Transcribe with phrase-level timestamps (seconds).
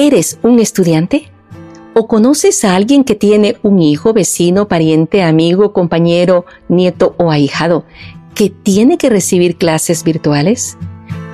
[0.00, 1.28] ¿Eres un estudiante?
[1.92, 7.84] ¿O conoces a alguien que tiene un hijo, vecino, pariente, amigo, compañero, nieto o ahijado
[8.32, 10.78] que tiene que recibir clases virtuales?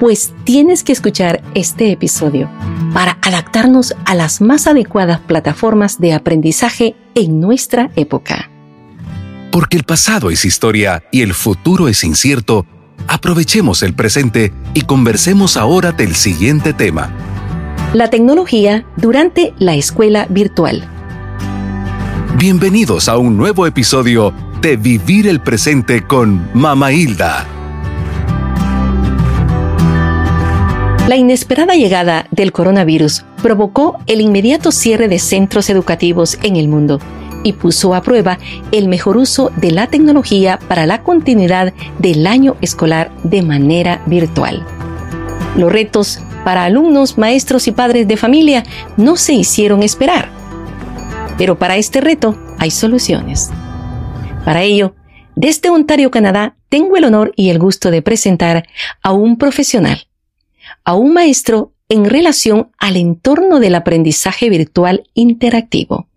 [0.00, 2.49] Pues tienes que escuchar este episodio
[2.95, 8.49] para adaptarnos a las más adecuadas plataformas de aprendizaje en nuestra época.
[9.53, 12.65] Porque el pasado es historia y el futuro es incierto,
[13.08, 17.12] aprovechemos el presente y conversemos ahora del siguiente tema
[17.94, 20.82] la tecnología durante la escuela virtual.
[22.36, 27.46] Bienvenidos a un nuevo episodio de Vivir el Presente con Mama Hilda.
[31.06, 36.98] La inesperada llegada del coronavirus provocó el inmediato cierre de centros educativos en el mundo
[37.45, 38.38] y puso a prueba
[38.72, 44.66] el mejor uso de la tecnología para la continuidad del año escolar de manera virtual.
[45.56, 48.64] Los retos para alumnos, maestros y padres de familia
[48.96, 50.30] no se hicieron esperar.
[51.38, 53.51] Pero para este reto hay soluciones.
[54.45, 54.95] Para ello,
[55.34, 58.68] desde Ontario, Canadá, tengo el honor y el gusto de presentar
[59.02, 60.06] a un profesional,
[60.84, 66.08] a un maestro en relación al entorno del aprendizaje virtual interactivo.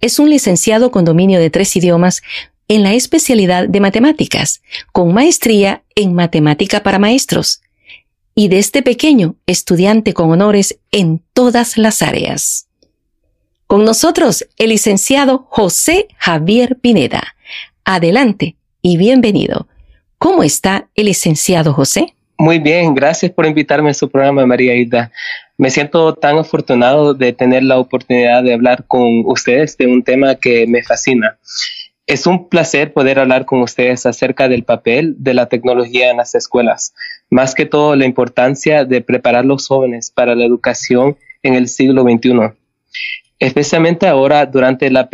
[0.00, 2.22] Es un licenciado con dominio de tres idiomas
[2.68, 7.61] en la especialidad de matemáticas, con maestría en matemática para maestros
[8.34, 12.68] y desde este pequeño estudiante con honores en todas las áreas.
[13.66, 17.34] Con nosotros el licenciado José Javier Pineda.
[17.84, 19.66] Adelante y bienvenido.
[20.18, 22.14] ¿Cómo está el licenciado José?
[22.38, 25.12] Muy bien, gracias por invitarme a su programa, María Hilda.
[25.56, 30.34] Me siento tan afortunado de tener la oportunidad de hablar con ustedes de un tema
[30.34, 31.38] que me fascina.
[32.06, 36.34] Es un placer poder hablar con ustedes acerca del papel de la tecnología en las
[36.34, 36.94] escuelas,
[37.32, 42.02] más que todo la importancia de preparar los jóvenes para la educación en el siglo
[42.02, 42.52] XXI,
[43.38, 45.08] especialmente ahora durante la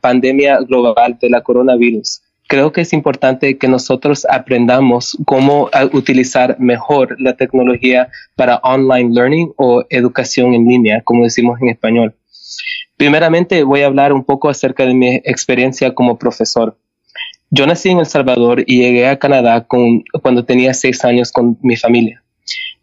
[0.00, 2.22] pandemia global de la coronavirus.
[2.46, 9.52] Creo que es importante que nosotros aprendamos cómo utilizar mejor la tecnología para online learning
[9.56, 12.14] o educación en línea, como decimos en español.
[12.96, 16.78] Primeramente voy a hablar un poco acerca de mi experiencia como profesor.
[17.50, 21.76] Yo nací en El Salvador y llegué a Canadá cuando tenía seis años con mi
[21.76, 22.22] familia.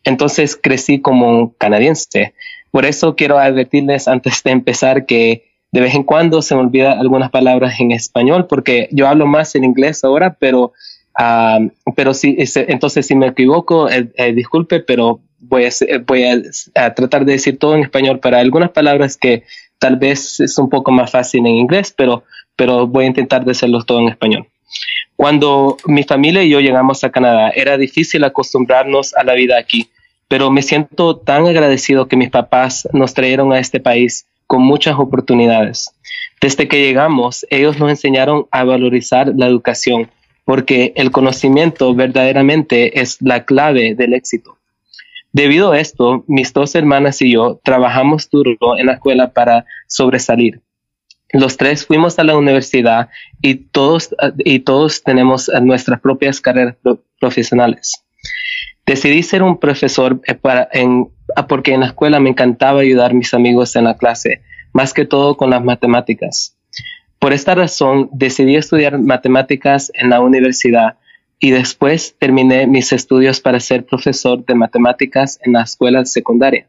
[0.03, 2.33] Entonces crecí como canadiense.
[2.71, 6.99] Por eso quiero advertirles antes de empezar que de vez en cuando se me olvidan
[6.99, 10.73] algunas palabras en español porque yo hablo más en inglés ahora, pero,
[11.15, 11.59] ah,
[11.95, 15.69] pero sí, entonces si me equivoco, eh, eh, disculpe, pero voy, a,
[16.05, 19.43] voy a, tratar de decir todo en español para algunas palabras que
[19.79, 22.23] Tal vez es un poco más fácil en inglés, pero,
[22.55, 24.47] pero voy a intentar de hacerlo todo en español.
[25.15, 29.89] Cuando mi familia y yo llegamos a Canadá, era difícil acostumbrarnos a la vida aquí,
[30.27, 34.97] pero me siento tan agradecido que mis papás nos trajeron a este país con muchas
[34.97, 35.91] oportunidades.
[36.41, 40.09] Desde que llegamos, ellos nos enseñaron a valorizar la educación,
[40.43, 44.57] porque el conocimiento verdaderamente es la clave del éxito.
[45.31, 50.61] Debido a esto, mis dos hermanas y yo trabajamos duro en la escuela para sobresalir.
[51.31, 53.09] Los tres fuimos a la universidad
[53.41, 56.75] y todos, y todos tenemos nuestras propias carreras
[57.19, 58.05] profesionales.
[58.85, 61.09] Decidí ser un profesor eh, para, en,
[61.47, 64.41] porque en la escuela me encantaba ayudar a mis amigos en la clase,
[64.73, 66.55] más que todo con las matemáticas.
[67.17, 70.97] Por esta razón, decidí estudiar matemáticas en la universidad
[71.39, 76.67] y después terminé mis estudios para ser profesor de matemáticas en la escuela secundaria.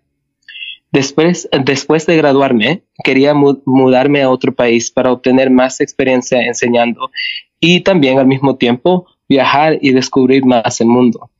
[0.92, 7.10] Después, después de graduarme, quería mudarme a otro país para obtener más experiencia enseñando
[7.60, 11.30] y también al mismo tiempo viajar y descubrir más el mundo.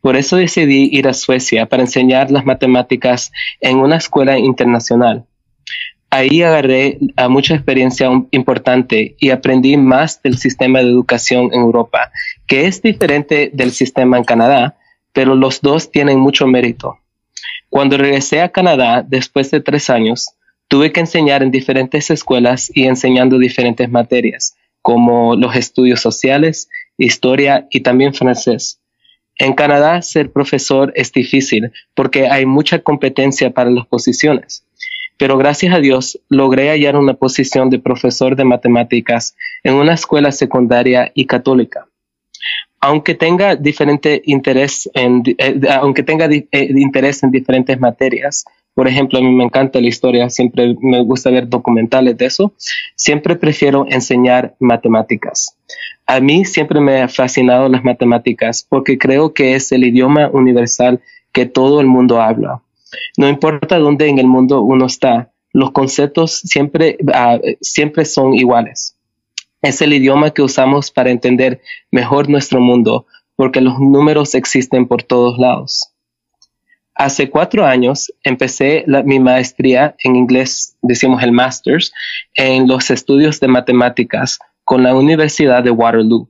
[0.00, 5.26] Por eso decidí ir a Suecia para enseñar las matemáticas en una escuela internacional
[6.14, 12.12] ahí agarré a mucha experiencia importante y aprendí más del sistema de educación en Europa,
[12.46, 14.76] que es diferente del sistema en Canadá,
[15.12, 16.98] pero los dos tienen mucho mérito.
[17.74, 20.28] Cuando regresé a Canadá después de tres años,
[20.68, 26.68] tuve que enseñar en diferentes escuelas y enseñando diferentes materias, como los estudios sociales,
[26.98, 28.80] historia y también francés.
[29.40, 34.64] En Canadá ser profesor es difícil porque hay mucha competencia para las posiciones
[35.16, 40.32] pero gracias a Dios logré hallar una posición de profesor de matemáticas en una escuela
[40.32, 41.86] secundaria y católica.
[42.86, 48.44] Aunque tenga diferente interés en, eh, aunque tenga eh, interés en diferentes materias,
[48.74, 52.52] por ejemplo, a mí me encanta la historia, siempre me gusta ver documentales de eso,
[52.94, 55.56] siempre prefiero enseñar matemáticas.
[56.04, 61.00] A mí siempre me ha fascinado las matemáticas porque creo que es el idioma universal
[61.32, 62.62] que todo el mundo habla
[63.16, 68.93] No importa dónde en el mundo uno está, los conceptos siempre, ah, siempre son iguales.
[69.64, 75.02] Es el idioma que usamos para entender mejor nuestro mundo, porque los números existen por
[75.02, 75.90] todos lados.
[76.94, 81.94] Hace cuatro años empecé mi maestría en inglés, decimos el master's,
[82.34, 86.28] en los estudios de matemáticas con la Universidad de Waterloo,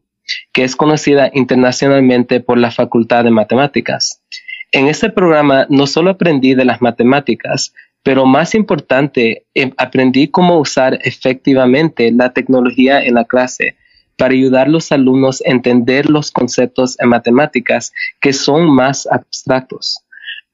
[0.52, 4.22] que es conocida internacionalmente por la Facultad de Matemáticas.
[4.70, 10.60] En este programa no solo aprendí de las matemáticas, pero más importante, em, aprendí cómo
[10.60, 13.76] usar efectivamente la tecnología en la clase
[14.16, 20.04] para ayudar a los alumnos a entender los conceptos en matemáticas que son más abstractos.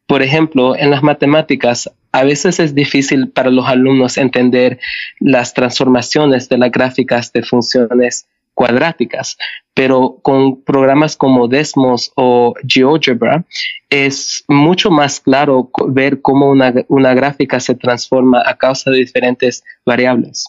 [0.07, 4.79] Por ejemplo, en las matemáticas a veces es difícil para los alumnos entender
[5.19, 9.37] las transformaciones de las gráficas de funciones cuadráticas,
[9.81, 13.47] pero con programas como Desmos o GeoGebra
[13.89, 19.65] es mucho más claro ver cómo una, una gráfica se transforma a causa de diferentes
[19.87, 20.45] variables.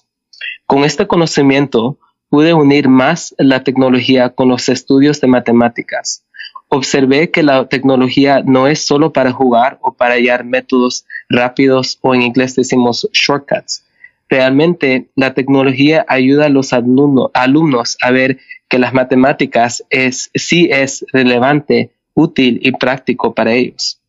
[0.66, 1.98] Con este conocimiento
[2.28, 6.26] pude unir más la tecnología con los estudios de matemáticas
[6.74, 12.16] observé que la tecnología no es solo para jugar o para hallar métodos rápidos o
[12.16, 13.84] en inglés decimos shortcuts.
[14.32, 18.40] Realmente la tecnología ayuda a los alumnos, a ver
[18.70, 24.00] que las matemáticas es, sí es relevante, útil y práctico para ellos.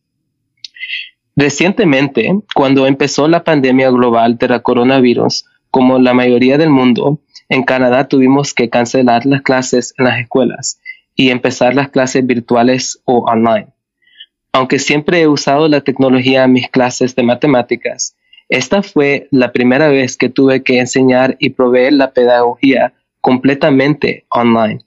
[1.35, 7.19] Recientemente, cuando empezó la pandemia global de la coronavirus, como la mayoría del mundo,
[7.49, 10.79] en Canadá tuvimos que cancelar las clases en las escuelas
[11.15, 13.67] y empezar las clases virtuales o online.
[14.53, 18.15] Aunque siempre he usado la tecnología en mis clases de matemáticas,
[18.49, 24.79] esta fue la primera vez que tuve que enseñar y proveer la pedagogía completamente online.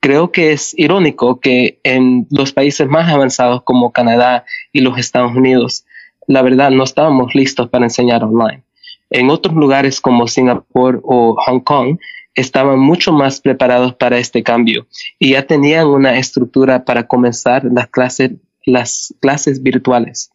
[0.00, 5.34] Creo que es irónico que en los países más avanzados como Canadá y los Estados
[5.34, 5.84] Unidos,
[6.26, 8.62] la verdad no estábamos listos para enseñar online.
[9.10, 11.98] En otros lugares como Singapur o Hong Kong,
[12.34, 14.86] estaban mucho más preparados para este cambio
[15.18, 18.32] y ya tenían una estructura para comenzar las clases,
[18.64, 20.30] las clases virtuales.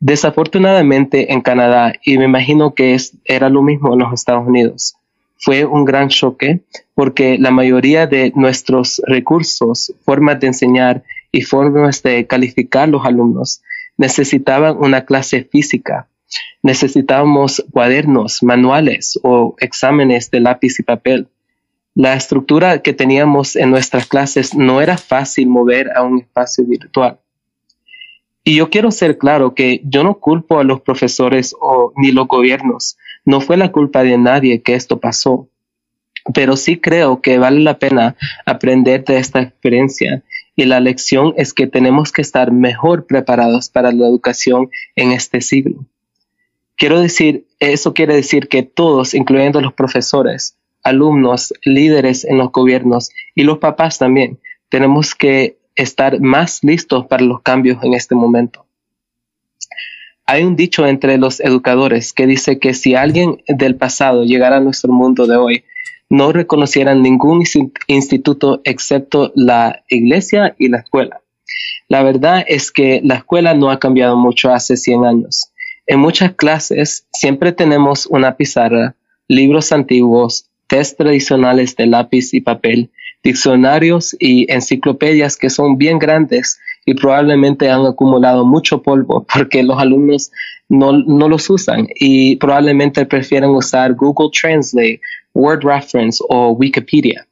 [0.00, 4.96] Desafortunadamente en Canadá, y me imagino que es, era lo mismo en los Estados Unidos,
[5.38, 6.60] fue un gran choque
[6.94, 11.02] porque la mayoría de nuestros recursos, formas de enseñar
[11.32, 13.62] y formas de calificar los alumnos
[13.98, 16.08] necesitaban una clase física
[16.62, 21.28] Necesitábamos cuadernos, manuales o exámenes de lápiz y papel.
[21.94, 27.18] La estructura que teníamos en nuestras clases no era fácil mover a un espacio virtual.
[28.48, 32.28] Y yo quiero ser claro que yo no culpo a los profesores o ni los
[32.28, 32.96] gobiernos.
[33.24, 35.48] No fue la culpa de nadie que esto pasó.
[36.32, 38.14] Pero sí creo que vale la pena
[38.46, 40.22] aprender de esta experiencia
[40.54, 45.40] y la lección es que tenemos que estar mejor preparados para la educación en este
[45.40, 45.84] siglo.
[46.76, 53.10] Quiero decir, eso quiere decir que todos, incluyendo los profesores, alumnos, líderes en los gobiernos
[53.34, 54.38] y los papás también,
[54.68, 58.66] tenemos que estar más listos para los cambios en este momento.
[60.26, 64.60] Hay un dicho entre los educadores que dice que si alguien del pasado llegara a
[64.60, 65.64] nuestro mundo de hoy,
[66.08, 67.44] no reconocieran ningún
[67.86, 71.20] instituto excepto la iglesia y la escuela.
[71.88, 75.52] La verdad es que la escuela no ha cambiado mucho hace 100 años.
[75.86, 78.96] En muchas clases siempre tenemos una pizarra,
[79.28, 82.90] libros antiguos, test tradicionales de lápiz y papel,
[83.26, 89.78] diccionarios y enciclopedias que son bien grandes y probablemente han acumulado mucho polvo porque los
[89.78, 90.30] alumnos
[90.68, 95.00] no, no los usan y probablemente prefieren usar Google Translate,
[95.34, 97.26] Word Reference o Wikipedia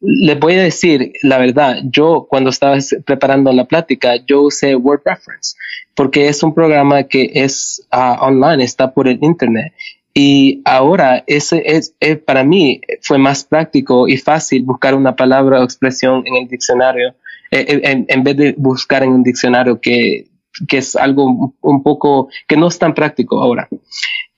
[0.00, 5.02] les voy a decir la verdad, yo cuando estaba preparando la plática, yo usé Word
[5.04, 5.56] Reference
[5.94, 9.74] porque es un programa que es ah, online, está por el Internet.
[10.12, 15.64] Y ahora ese es, para mí fue más práctico y fácil buscar una palabra o
[15.64, 17.14] expresión en el diccionario
[17.52, 20.26] eh, eh, en, en, vez de buscar en un diccionario que,
[20.68, 23.68] que es algo un poco que no es tan práctico ahora.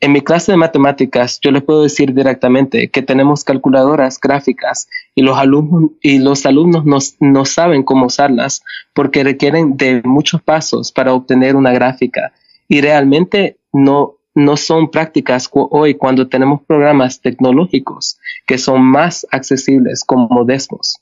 [0.00, 5.22] En mi clase de matemáticas, yo les puedo decir directamente que tenemos calculadoras gráficas y
[5.22, 8.62] los alumnos, y los alumnos no, no saben cómo usarlas
[8.94, 12.32] porque requieren de muchos pasos para obtener una gráfica
[12.66, 20.04] y realmente no, no son prácticas hoy cuando tenemos programas tecnológicos que son más accesibles
[20.04, 21.00] como Desmos.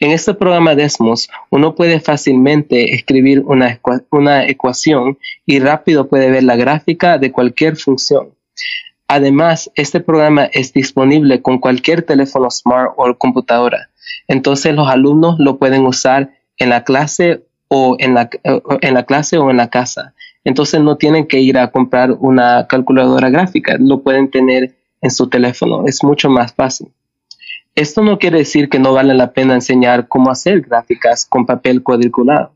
[0.00, 6.42] En este programa Desmos, uno puede fácilmente escribir una, una ecuación y rápido puede ver
[6.42, 8.34] la gráfica de cualquier función.
[9.08, 13.90] Además, este programa es disponible con cualquier teléfono smart o computadora.
[14.28, 18.30] Entonces los alumnos lo pueden usar en la clase o en la,
[18.80, 20.14] en la clase o en la casa.
[20.44, 25.28] Entonces no tienen que ir a comprar una calculadora gráfica, lo pueden tener en su
[25.28, 26.88] teléfono, es mucho más fácil.
[27.74, 31.82] Esto no quiere decir que no vale la pena enseñar cómo hacer gráficas con papel
[31.82, 32.52] cuadriculado.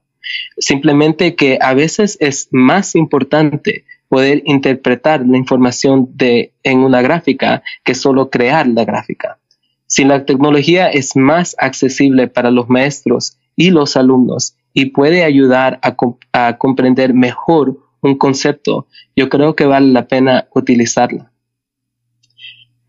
[0.59, 7.62] Simplemente que a veces es más importante poder interpretar la información de, en una gráfica
[7.83, 9.38] que solo crear la gráfica.
[9.87, 15.80] Si la tecnología es más accesible para los maestros y los alumnos y puede ayudar
[15.80, 21.33] a, comprender mejor un concepto, yo creo que vale la pena utilizarla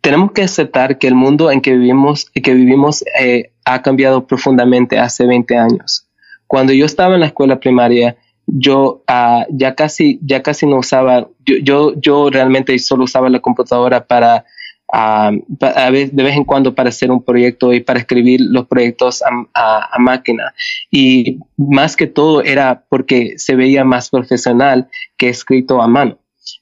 [0.01, 4.99] tenemos que aceptar que el mundo en que vivimos, que vivimos eh, ha cambiado profundamente
[4.99, 6.07] hace 20 años.
[6.45, 8.15] Cuando yo estaba en la escuela primaria,
[8.45, 14.07] yo uh, ya casi ya casi no usaba yo, yo realmente solo usaba la computadora
[14.07, 14.45] para
[14.93, 19.97] uh, de vez en cuando para hacer un proyecto y para escribir los proyectos a,
[19.99, 20.53] máquina
[20.91, 26.19] y más que todo era porque se veía más profesional que escrito a mano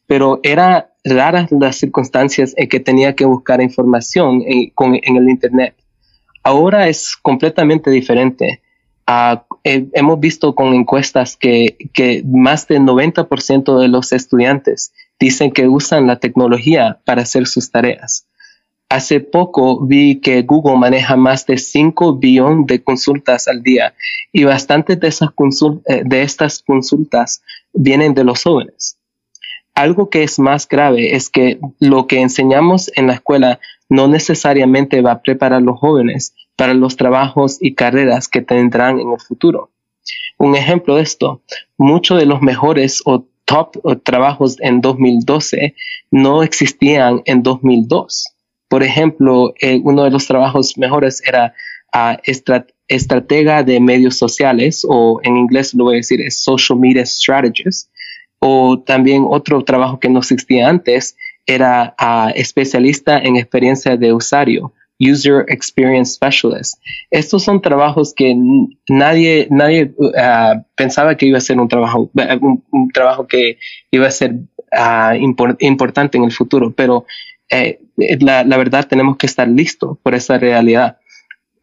[0.07, 5.75] pero era raras las circunstancias en que tenía que buscar información en, el Internet.
[6.43, 8.61] Ahora es completamente diferente.
[9.07, 15.67] Ah, hemos visto con encuestas que, que más del 90% de los estudiantes dicen que
[15.67, 18.27] usan la tecnología para hacer sus tareas.
[18.89, 23.95] Hace poco vi que Google maneja más de 5 billones de consultas al día
[24.31, 25.29] y bastantes de, esas
[25.87, 27.41] eh, de estas consultas
[27.73, 28.97] vienen de los jóvenes.
[29.73, 35.01] Algo que es más grave es que lo que enseñamos en la escuela no necesariamente
[35.01, 39.19] va a preparar a los jóvenes para los trabajos y carreras que tendrán en el
[39.19, 39.71] futuro.
[40.37, 41.41] Un ejemplo de esto,
[41.77, 45.75] muchos de los mejores o top trabajos en 2012
[46.11, 48.25] no existían en 2002.
[48.67, 51.53] Por ejemplo, eh, uno de los trabajos mejores era
[51.93, 52.17] uh,
[52.87, 57.89] estratega de medios sociales o en inglés lo voy a decir es social media strategist
[58.39, 64.73] o también otro trabajo que no existía antes era uh, especialista en experiencia de usuario,
[64.99, 66.81] User Experience Specialist.
[67.11, 68.35] Estos son trabajos que
[68.87, 72.09] nadie, nadie uh, pensaba que iba a ser un trabajo,
[72.71, 73.57] un, trabajo que
[73.91, 75.15] iba a ser uh,
[75.59, 77.05] importante en el futuro, pero
[77.49, 77.79] eh,
[78.19, 80.97] la, la, verdad tenemos que estar listos por esa realidad.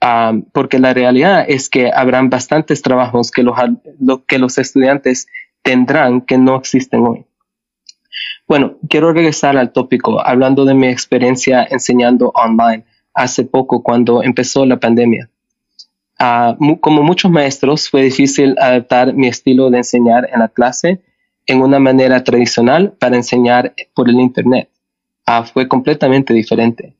[0.02, 3.56] Um, porque la realidad es que habrán bastantes trabajos que los,
[4.00, 5.28] lo, que los estudiantes
[5.62, 7.24] tendrán que no existen hoy.
[8.48, 14.66] Bueno, quiero regresar al tópico hablando de mi experiencia enseñando online hace poco cuando empezó
[14.66, 15.28] la pandemia.
[16.80, 21.00] Como muchos maestros, fue difícil adaptar mi estilo de enseñar en la clase
[21.46, 24.68] en una manera tradicional para enseñar por el Internet.
[25.26, 26.94] Ah, fue completamente diferente.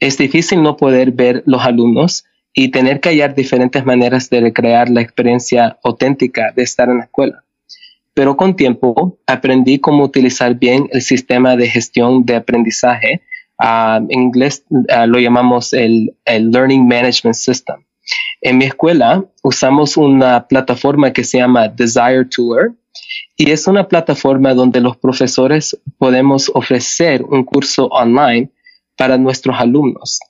[0.00, 4.88] Es difícil no poder ver los alumnos y tener que hallar diferentes maneras de recrear
[4.90, 7.44] la experiencia auténtica de estar en la escuela
[8.14, 13.22] pero con tiempo aprendí cómo utilizar bien el sistema de gestión de aprendizaje.
[13.66, 17.82] Ah, en inglés ah, lo llamamos el, Learning Management System.
[18.42, 22.78] En mi escuela usamos una plataforma que se llama Desire to Learn
[23.38, 28.50] y es una plataforma donde los profesores podemos ofrecer un curso online
[28.98, 30.20] para nuestros alumnos.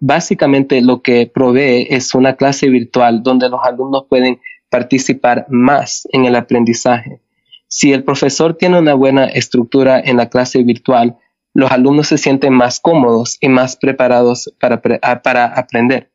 [0.00, 6.26] básicamente lo que provee es una clase virtual donde los alumnos pueden participar más en
[6.26, 7.22] el aprendizaje.
[7.66, 11.16] Si el profesor tiene una buena estructura en la clase virtual,
[11.56, 16.10] los alumnos se sienten más cómodos y más preparados para, aprender.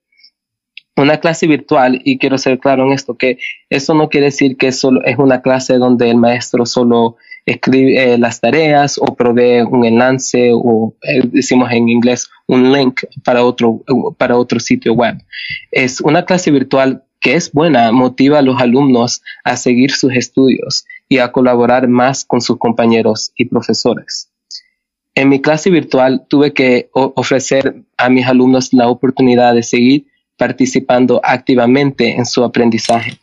[0.96, 4.72] Una clase virtual, y quiero ser claro en esto, que eso no quiere decir que
[4.72, 7.16] solo es una clase donde el maestro solo
[7.48, 13.02] escribe eh, las tareas o provee un enlace o eh, decimos en inglés un link
[13.24, 13.82] para otro,
[14.20, 15.18] para otro sitio web.
[15.72, 20.86] Es una clase virtual que es buena, motiva a los alumnos a seguir sus estudios
[21.10, 24.31] y a colaborar más con sus compañeros y profesores.
[25.14, 31.20] En mi clase virtual tuve que ofrecer a mis alumnos la oportunidad de seguir participando
[31.24, 33.20] activamente en su aprendizaje.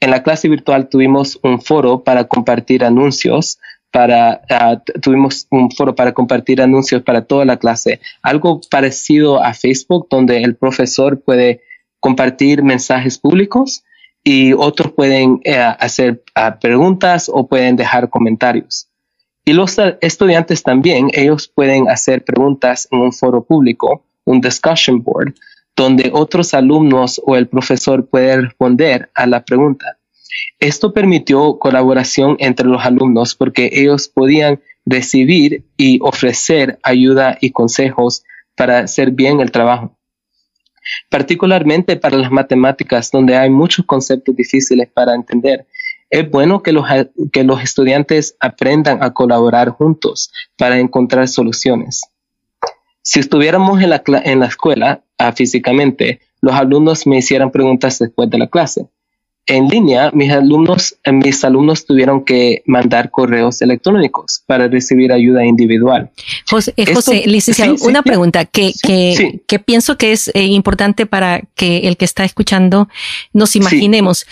[0.00, 3.58] En la clase virtual tuvimos un foro para compartir anuncios,
[3.90, 9.52] para, ah, tuvimos un foro para compartir anuncios para toda la clase, algo parecido a
[9.52, 11.60] Facebook, donde el profesor puede
[11.98, 13.84] compartir mensajes públicos
[14.24, 18.89] y otros pueden eh, hacer ah, preguntas o pueden dejar comentarios.
[19.44, 25.34] Y los estudiantes también, ellos pueden hacer preguntas en un foro público, un discussion board,
[25.76, 29.96] donde otros alumnos o el profesor pueden responder a la pregunta.
[30.58, 38.24] Esto permitió colaboración entre los alumnos porque ellos podían recibir y ofrecer ayuda y consejos
[38.54, 39.96] para hacer bien el trabajo
[41.08, 45.66] particularmente para las matemáticas, donde hay muchos conceptos difíciles para entender.
[46.10, 46.86] Es bueno que los,
[47.32, 52.02] que los estudiantes aprendan a colaborar juntos para encontrar soluciones.
[53.02, 58.28] Si estuviéramos en la, en la escuela ah, físicamente, los alumnos me hicieran preguntas después
[58.28, 58.88] de la clase
[59.46, 65.44] en línea, mis alumnos, eh, mis alumnos tuvieron que mandar correos electrónicos para recibir ayuda
[65.44, 66.10] individual.
[66.48, 71.96] José, eh, licenciado, una pregunta que, que, pienso que es eh, importante para que el
[71.96, 72.88] que está escuchando
[73.32, 74.26] nos imaginemos.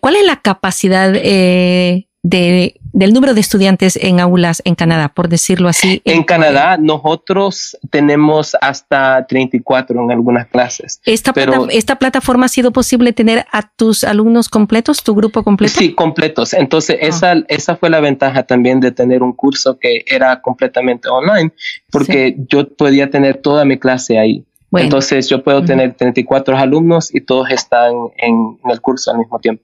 [0.00, 5.68] ¿Cuál es la capacidad de del número de estudiantes en aulas en Canadá, por decirlo
[5.68, 6.02] así?
[6.04, 11.00] En, Canadá nosotros tenemos hasta 34 en algunas clases.
[11.04, 11.32] ¿Esta,
[11.70, 15.74] ¿Esta plataforma ha sido posible tener a tus alumnos completos, tu grupo completo?
[15.76, 16.52] Sí, completos.
[16.54, 17.06] Entonces ah.
[17.06, 21.52] esa, esa fue la ventaja también de tener un curso que era completamente online,
[21.90, 24.44] porque yo podía tener toda mi clase ahí.
[24.80, 29.62] Entonces yo puedo tener 34 alumnos y todos están en el curso al mismo tiempo.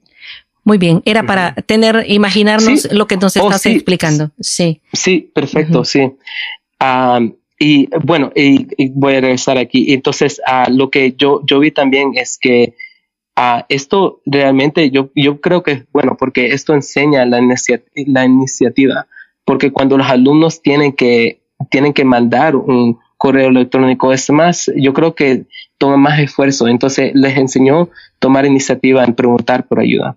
[0.69, 4.29] Muy bien, era para tener, imaginarnos lo que nos oh, estás explicando.
[4.39, 4.81] Sí.
[4.93, 6.11] Sí, perfecto, sí.
[7.57, 9.91] y bueno, y, voy a regresar aquí.
[9.91, 12.75] Entonces, lo que yo, yo vi también es que
[13.67, 17.41] esto realmente yo, yo creo que es bueno porque esto enseña la,
[18.05, 19.07] la iniciativa.
[19.45, 24.93] Porque cuando los alumnos tienen que, tienen que mandar un correo electrónico es más, yo
[24.93, 25.45] creo que
[25.79, 26.67] toma más esfuerzo.
[26.67, 30.15] Entonces, les enseñó tomar iniciativa en preguntar por ayuda.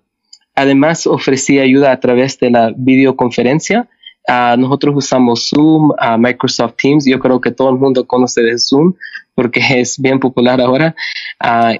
[0.55, 3.87] Además, ofrecí ayuda a través de la videoconferencia.
[4.27, 7.05] Uh, nosotros usamos Zoom, Microsoft Teams.
[7.05, 8.93] Yo creo que todo el mundo conoce de Zoom
[9.35, 10.95] porque es bien popular ahora.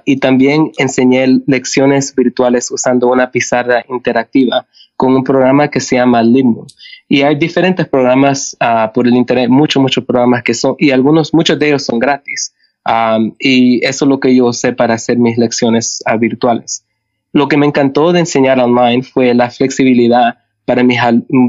[0.04, 4.66] Y también enseñé lecciones virtuales usando una pizarra interactiva
[4.96, 6.66] con un programa que se llama Limno.
[7.08, 8.56] Y hay diferentes programas
[8.92, 12.54] por el internet, muchos, muchos programas que son, y algunos, muchos de ellos son gratis.
[13.38, 16.84] Y eso es lo que yo usé para hacer mis lecciones virtuales.
[17.34, 21.00] Lo que me encantó de enseñar online fue la flexibilidad para mis,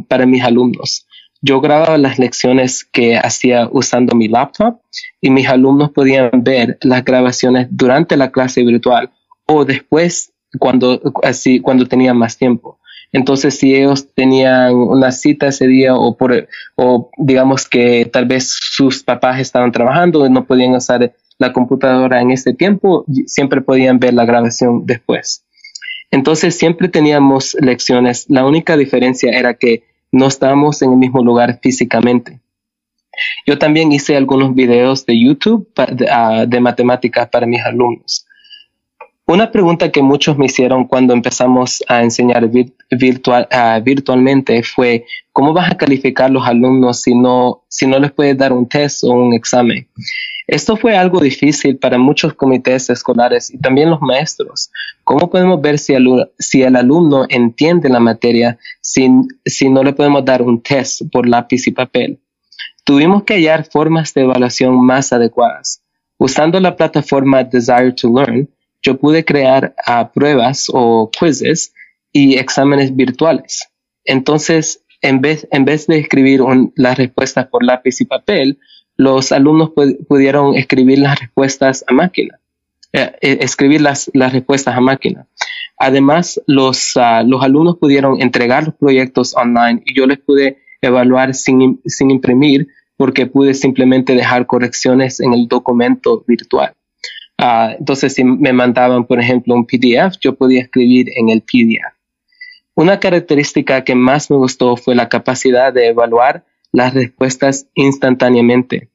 [0.09, 1.07] para mis alumnos.
[1.41, 4.79] Yo grababa las lecciones que hacía usando mi laptop
[5.21, 9.11] y mis alumnos podían ver las grabaciones durante la clase virtual
[9.45, 12.79] o después cuando, así, cuando tenían más tiempo.
[13.11, 18.57] Entonces, si ellos tenían una cita ese día o, por, o digamos que tal vez
[18.59, 23.99] sus papás estaban trabajando y no podían usar la computadora en ese tiempo, siempre podían
[23.99, 25.44] ver la grabación después.
[26.15, 28.25] Entonces siempre teníamos lecciones.
[28.29, 32.39] La única diferencia era que no estábamos en el mismo lugar físicamente.
[33.45, 35.67] Yo también hice algunos videos de YouTube
[36.09, 38.25] ah, de, matemáticas para mis alumnos.
[39.25, 42.49] Una pregunta que muchos me hicieron cuando empezamos a enseñar
[43.51, 48.37] ah, virtualmente fue, ¿cómo vas a calificar los alumnos si no, si no les puedes
[48.37, 49.85] dar un test o un examen?
[50.47, 54.71] Esto fue algo difícil para muchos comités escolares y también los maestros.
[55.03, 59.09] ¿Cómo podemos ver si el, alumno entiende la materia si,
[59.43, 62.19] si no le podemos dar un test por lápiz y papel?
[62.83, 65.81] Tuvimos que hallar formas de evaluación más adecuadas.
[66.17, 68.47] Usando la plataforma Desire to Learn,
[68.83, 69.73] yo pude crear
[70.13, 71.73] pruebas o quizzes
[72.13, 73.67] y exámenes virtuales.
[74.03, 76.41] Entonces, en vez, en vez de escribir
[76.75, 78.59] las respuestas por lápiz y papel,
[78.97, 79.71] los alumnos
[80.07, 82.39] pudieron escribir las respuestas a máquina,
[82.93, 85.27] eh, eh, escribir las, las, respuestas a máquina.
[85.77, 91.33] Además, los, ah, los alumnos pudieron entregar los proyectos online y yo les pude evaluar
[91.33, 96.73] sin, sin imprimir porque pude simplemente dejar correcciones en el documento virtual.
[97.37, 101.93] Uh, entonces, si me mandaban, por ejemplo, un PDF, yo podía escribir en el PDF.
[102.75, 108.89] Una característica que más me gustó fue la capacidad de evaluar las respuestas instantáneamente.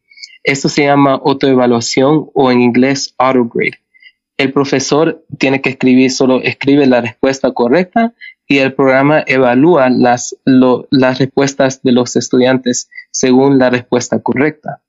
[0.45, 3.79] Esto se llama autoevaluación o en inglés autograde.
[4.37, 8.15] El profesor tiene que escribir, solo escribe la respuesta correcta
[8.47, 14.83] y el programa evalúa las, las respuestas de los estudiantes según la respuesta correcta.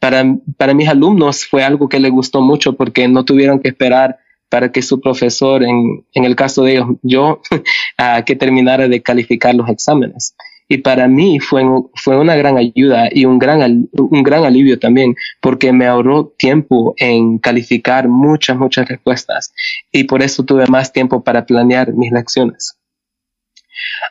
[0.00, 0.24] Para,
[0.56, 4.70] para mis alumnos fue algo que les gustó mucho porque no tuvieron que esperar para
[4.70, 7.40] que su profesor, en, en el caso de ellos, yo,
[8.26, 10.34] que terminara de calificar los exámenes.
[10.70, 15.16] Y para mí fue, fue una gran ayuda y un gran, un gran alivio también,
[15.40, 19.54] porque me ahorró tiempo en calificar muchas, muchas respuestas.
[19.90, 22.78] Y por eso tuve más tiempo para planear mis lecciones.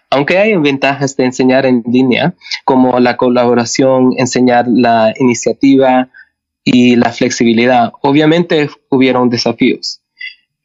[0.09, 2.33] Aunque hay ventajas de enseñar en línea,
[2.65, 6.09] como la colaboración, enseñar la iniciativa
[6.63, 10.01] y la flexibilidad, obviamente hubieron desafíos.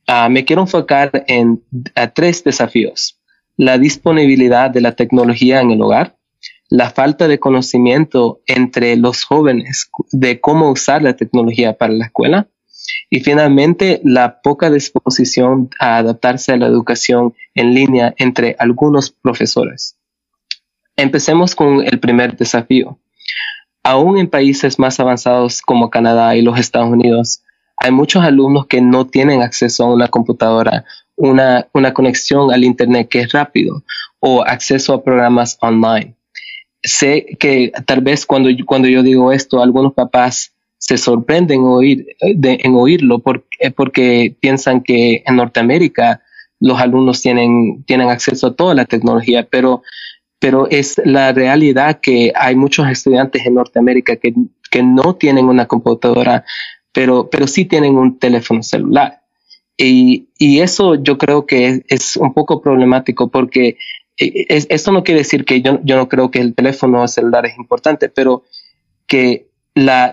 [0.07, 1.63] Ah, me quiero enfocar en
[2.15, 3.22] tres desafíos
[3.57, 6.17] la disponibilidad de la tecnología en el hogar,
[6.69, 12.49] la falta de conocimiento entre los jóvenes de cómo usar la tecnología para la escuela
[13.11, 19.99] Y finalmente, la poca disposición a adaptarse a la educación en línea entre algunos profesores.
[20.97, 22.99] Empecemos con el primer desafío.
[23.83, 27.43] Aún en países más avanzados como Canadá y los Estados Unidos,
[27.77, 30.85] hay muchos alumnos que no tienen acceso a una computadora,
[31.23, 33.85] una, una conexión al Internet que es rápido
[34.19, 36.15] o acceso a programas online.
[36.83, 42.75] Sé que tal vez cuando, cuando yo digo esto, algunos papás se sorprenden oír, en
[42.75, 46.23] oírlo porque, eh, porque piensan que en Norteamérica
[46.59, 49.83] los alumnos tienen, tienen acceso a toda la tecnología, pero,
[50.41, 54.35] pero es la realidad que hay muchos estudiantes en Norteamérica que,
[54.71, 56.45] que no tienen una computadora
[56.93, 59.22] pero, pero sí tienen un teléfono celular.
[59.85, 60.29] Y,
[60.61, 63.79] eso yo creo que es, un poco problemático porque
[64.18, 67.57] eh, esto no quiere decir que yo, yo no creo que el teléfono celular es
[67.57, 68.45] importante, pero
[69.07, 69.49] que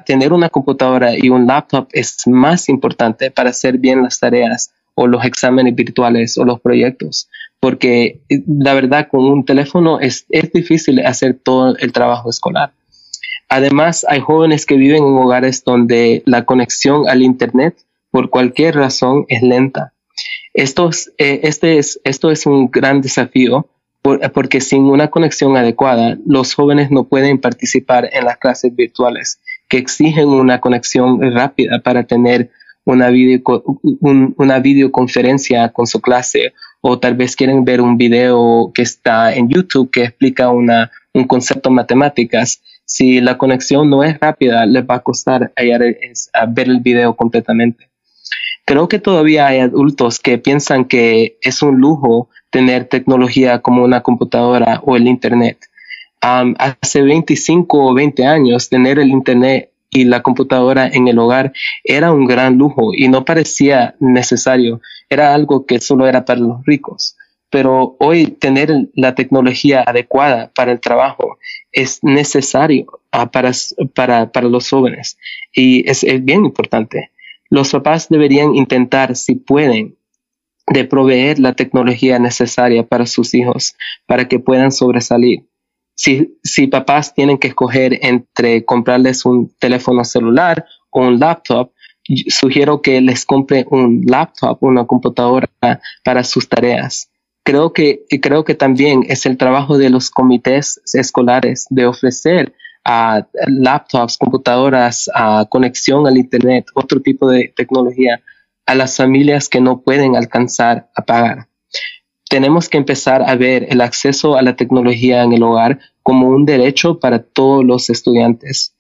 [0.05, 5.07] tener una computadora y un laptop es más importante para hacer bien las tareas o
[5.07, 7.29] los exámenes virtuales o los proyectos,
[7.59, 12.71] porque eh, la verdad con un teléfono es, es difícil hacer todo el trabajo escolar.
[13.49, 17.75] Además, hay jóvenes que viven en hogares donde la conexión al Internet,
[18.11, 19.93] por cualquier razón, es lenta.
[20.53, 23.69] Esto es, eh, este es, esto es un gran desafío
[24.01, 29.77] porque sin una conexión adecuada, los jóvenes no pueden participar en las clases virtuales que
[29.77, 32.49] exigen una conexión rápida para tener
[32.85, 33.41] una, video,
[34.01, 39.49] una videoconferencia con su clase o tal vez quieren ver un video que está en
[39.49, 40.69] YouTube que explica un
[41.27, 47.15] concepto matemáticas si la conexión no es rápida, les va a costar ver el video
[47.15, 47.89] completamente.
[48.69, 54.01] Creo que todavía hay adultos que piensan que es un lujo tener tecnología como una
[54.01, 55.57] computadora o el Internet.
[56.21, 61.51] hace 25 o 20 años, tener el Internet y la computadora en el hogar
[61.83, 64.81] era un gran lujo y no parecía necesario.
[65.09, 67.15] Era algo que solo era para los ricos
[67.49, 71.39] pero hoy tener la tecnología adecuada para el trabajo
[71.71, 73.51] es necesario ah, para,
[73.95, 75.17] para, para, los jóvenes
[75.51, 77.09] y es, es, bien importante.
[77.49, 79.97] Los papás deberían intentar, si pueden,
[80.67, 85.45] de proveer la tecnología necesaria para sus hijos para que puedan sobresalir.
[85.95, 91.71] Si, si papás tienen que escoger entre comprarles un teléfono celular o un laptop,
[92.27, 95.49] sugiero que les compre un laptop, una computadora
[96.03, 97.09] para sus tareas
[97.49, 102.53] creo que, creo que también es el trabajo de los comités escolares de ofrecer
[102.85, 108.21] a laptops, computadoras, a conexión al Internet, otro tipo de tecnología
[108.65, 111.47] a las familias que no pueden alcanzar a pagar.
[112.29, 116.45] Tenemos que empezar a ver el acceso a la tecnología en el hogar como un
[116.45, 118.75] derecho para todos los estudiantes.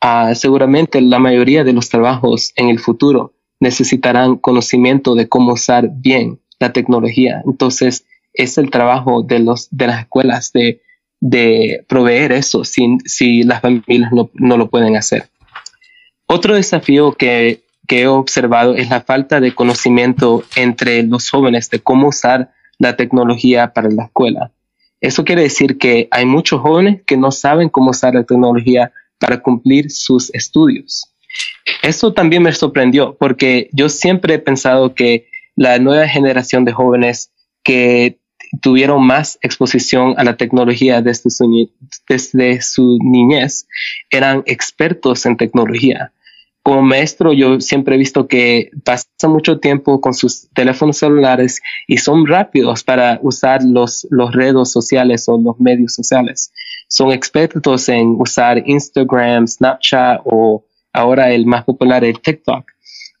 [0.00, 5.90] Ah, seguramente la mayoría de los trabajos en el futuro necesitarán conocimiento de cómo usar
[5.92, 7.42] bien la tecnología.
[7.46, 10.80] Entonces, es el trabajo de, los, de las escuelas de,
[11.20, 15.28] de proveer eso si, si las familias no, no, lo pueden hacer.
[16.26, 21.80] Otro desafío que, que he observado es la falta de conocimiento entre los jóvenes de
[21.80, 24.50] cómo usar la tecnología para la escuela.
[25.00, 29.42] Eso quiere decir que hay muchos jóvenes que no saben cómo usar la tecnología para
[29.42, 31.12] cumplir sus estudios.
[31.82, 37.30] Esto también me sorprendió porque yo siempre he pensado que la nueva generación de jóvenes
[37.62, 38.18] que
[38.60, 41.70] tuvieron más exposición a la tecnología desde su,
[42.08, 43.66] desde su niñez
[44.10, 46.12] eran expertos en tecnología.
[46.62, 51.96] Como maestro, yo siempre he visto que pasan mucho tiempo con sus teléfonos celulares y
[51.96, 56.52] son rápidos para usar los, los redes sociales o los medios sociales.
[56.88, 62.70] Son expertos en usar Instagram, Snapchat o ahora el más popular, el TikTok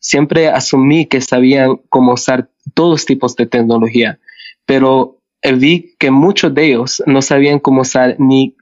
[0.00, 4.18] siempre asumí que sabían cómo usar todos tipos de tecnología,
[4.66, 8.56] pero vi que muchos de ellos no sabían cómo usar ni,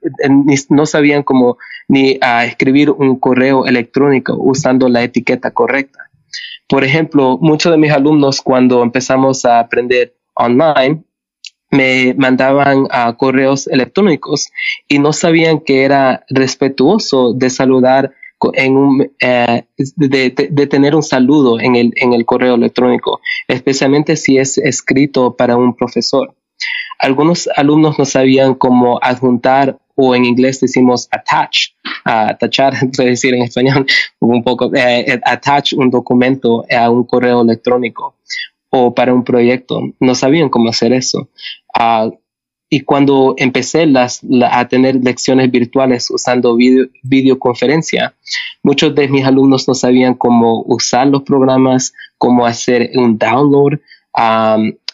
[0.69, 6.11] no sabían cómo ni a escribir un correo electrónico usando la etiqueta correcta.
[6.69, 11.03] Por ejemplo, muchos de mis alumnos cuando empezamos a aprender online
[11.71, 14.51] me mandaban a correos electrónicos
[14.87, 18.13] y no sabían que era respetuoso de saludar
[18.55, 19.65] en un, eh,
[19.97, 25.57] de, tener un saludo en el, en el correo electrónico, especialmente si es escrito para
[25.57, 26.35] un profesor.
[26.99, 31.71] Algunos alumnos no sabían cómo adjuntar o en inglés decimos attach,
[32.07, 33.87] uh, attachar, decir en español
[34.21, 38.15] un poco, eh, eh, attach un documento a un correo electrónico
[38.71, 39.81] o para un proyecto.
[39.99, 41.29] No sabían cómo hacer eso.
[41.79, 42.17] Uh,
[42.71, 43.87] y cuando empecé
[44.45, 48.15] a tener lecciones virtuales usando videoconferencia,
[48.63, 53.81] muchos de mis alumnos no sabían cómo usar los programas, cómo hacer un download.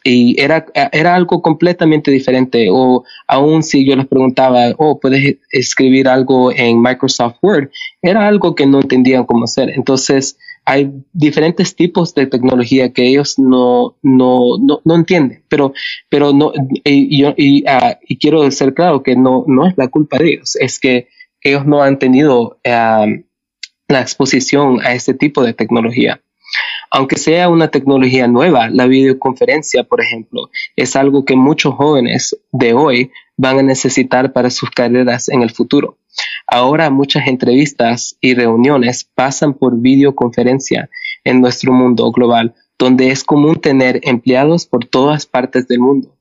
[0.04, 2.68] Y era, era algo completamente diferente.
[2.70, 7.70] O aún si yo les preguntaba, oh, ¿puedes escribir algo en Microsoft Word?
[8.02, 9.70] Era algo que no entendían cómo hacer.
[9.70, 10.36] Entonces,
[10.66, 15.72] hay diferentes tipos de tecnología que ellos no, no, no, no entienden, pero,
[16.08, 16.52] pero no,
[16.84, 20.56] y, y, ah, y, quiero ser claro que no, no es la culpa de ellos,
[20.56, 21.08] es que
[21.42, 26.22] ellos no han tenido la exposición a este tipo de tecnología.
[26.96, 32.72] Aunque sea una tecnología nueva, la videoconferencia, por ejemplo, es algo que muchos jóvenes de
[32.72, 35.98] hoy van a necesitar para sus carreras en el futuro.
[36.46, 40.88] Ahora muchas entrevistas y reuniones pasan por videoconferencia
[41.24, 46.14] en nuestro mundo global, donde es común tener empleados por todas partes del mundo.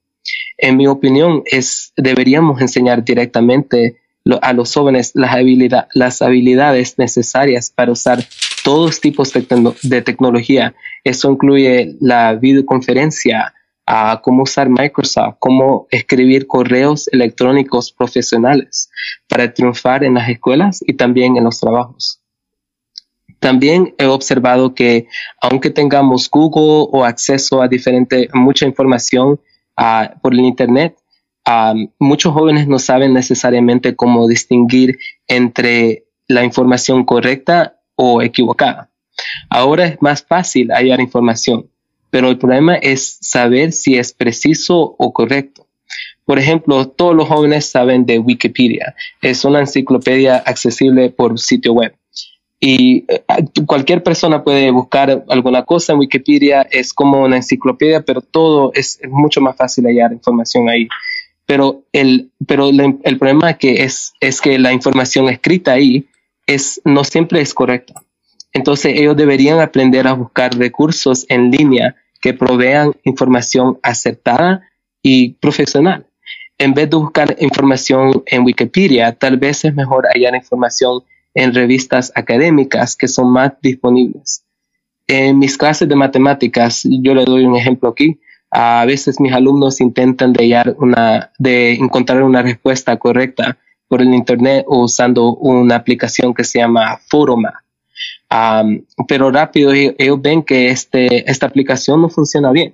[0.57, 3.97] En mi opinión, es, deberíamos enseñar directamente
[4.41, 5.35] a los jóvenes las,
[5.93, 8.25] las habilidades necesarias para usar
[8.63, 10.73] todos tipos de, tecnología.
[11.03, 13.53] Eso incluye la videoconferencia,
[13.85, 18.89] a cómo usar Microsoft, cómo escribir correos electrónicos profesionales
[19.27, 22.21] para triunfar en las escuelas y también en los trabajos.
[23.39, 25.07] También he observado que
[25.41, 29.41] aunque tengamos Google o acceso a diferente, mucha información
[30.21, 30.95] por el Internet,
[31.99, 34.97] muchos jóvenes no saben necesariamente cómo distinguir
[35.27, 38.89] entre la información correcta o equivocada.
[39.49, 41.67] Ahora es más fácil hallar información
[42.13, 45.65] pero el problema es saber si es preciso o correcto.
[46.25, 48.93] Por ejemplo, todos los jóvenes saben de Wikipedia.
[49.19, 51.95] Es una enciclopedia accesible por sitio web.
[52.59, 53.23] Y eh,
[53.65, 58.99] cualquier persona puede buscar alguna cosa en Wikipedia, es como una enciclopedia, pero todo es,
[59.09, 60.87] mucho más fácil hallar información ahí.
[61.47, 66.05] Pero el, pero el problema que es, es que la información escrita ahí
[66.47, 68.03] es, no siempre es correcta.
[68.51, 74.69] Entonces ellos deberían aprender a buscar recursos en línea que provean información acertada
[75.01, 76.05] y profesional.
[76.57, 81.03] En vez de buscar información en Wikipedia, tal vez es mejor hallar información
[81.33, 84.45] en revistas académicas que son más disponibles.
[85.07, 88.19] En mis clases de matemáticas, yo le doy un ejemplo aquí,
[88.51, 93.57] a veces mis alumnos intentan de, hallar una, de encontrar una respuesta correcta
[93.93, 97.63] por el Internet o usando una aplicación que se llama Foroma
[99.07, 102.73] pero rápido ellos ven que este, esta aplicación no funciona bien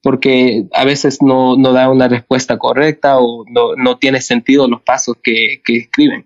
[0.00, 4.80] porque a veces no, no da una respuesta correcta o no, no tiene sentido los
[4.80, 6.24] pasos que, que escriben.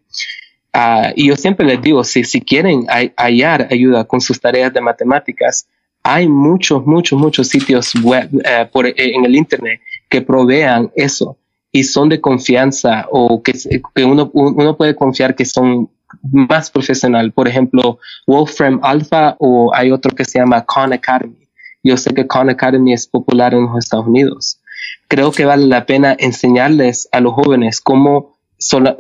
[0.75, 2.85] Uh, y yo siempre les digo, si, si quieren
[3.17, 5.67] hallar ayuda con sus tareas de matemáticas,
[6.03, 9.81] hay muchos, muchos, muchos sitios web uh, por, eh, en el Internet
[10.11, 11.39] que provean eso
[11.75, 13.53] y son de confianza o que,
[13.97, 15.91] que uno, uno puede confiar que son
[16.31, 17.33] más profesional.
[17.33, 21.49] Por ejemplo, Wolfram Alpha o hay otro que se llama Khan Academy.
[21.83, 24.61] Yo sé que Khan Academy es popular en los Estados Unidos.
[25.09, 28.37] Creo que vale la pena enseñarles a los jóvenes cómo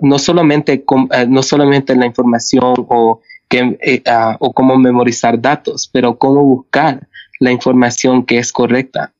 [0.02, 5.88] no, solamente, eh, no solamente la información o, que, eh, ah, o cómo memorizar datos,
[5.92, 7.06] pero cómo buscar
[7.38, 9.12] la información que es correcta.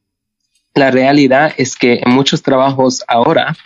[0.74, 3.56] La realidad es que en muchos trabajos ahora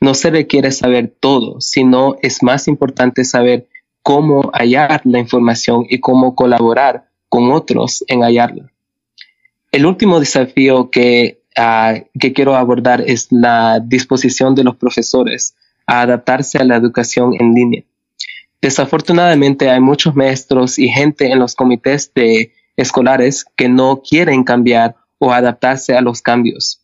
[0.00, 3.66] no se requiere saber todo, sino es más importante saber
[4.02, 8.70] cómo hallar la información y cómo colaborar con otros en hallarla.
[9.72, 15.54] El último desafío que, ah, que quiero abordar es la disposición de los profesores
[15.86, 17.82] a adaptarse a la educación en línea.
[18.62, 24.96] Desafortunadamente hay muchos maestros y gente en los comités de escolares que no quieren cambiar
[25.18, 26.80] o adaptarse a los cambios.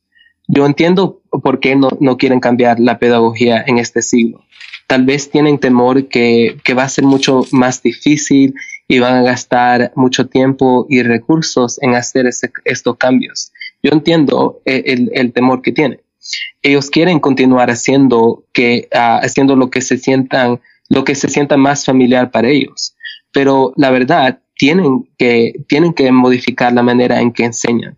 [0.48, 4.44] Yo entiendo por qué no, no quieren cambiar la pedagogía en este siglo
[4.90, 8.54] tal vez tienen temor que, va a ser mucho más difícil
[8.88, 13.52] y van a gastar mucho tiempo y recursos en hacer estos cambios.
[13.84, 16.00] Yo entiendo eh, el, temor que tienen.
[16.60, 21.56] Ellos quieren continuar haciendo que ah, haciendo lo que se sientan lo que se sienta
[21.56, 22.96] más familiar para ellos,
[23.30, 27.96] pero la verdad tienen que tienen que modificar la manera en que enseñan.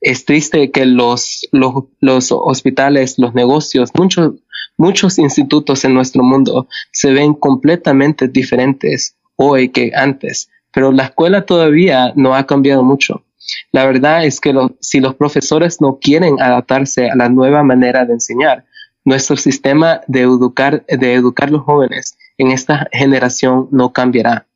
[0.00, 4.32] Es triste que los, los, los hospitales, los negocios, muchos
[4.80, 11.44] Muchos institutos en nuestro mundo se ven completamente diferentes hoy que antes, pero la escuela
[11.44, 13.26] todavía no ha cambiado mucho.
[13.72, 18.14] La verdad es que si los profesores no quieren adaptarse a la nueva manera de
[18.14, 18.64] enseñar,
[19.04, 24.46] nuestro sistema de educar, de educar los jóvenes en esta generación no cambiará.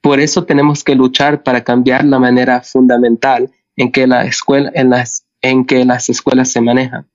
[0.00, 4.90] Por eso tenemos que luchar para cambiar la manera fundamental en que, la escuela, en
[4.90, 7.06] las, en que las escuelas se manejan.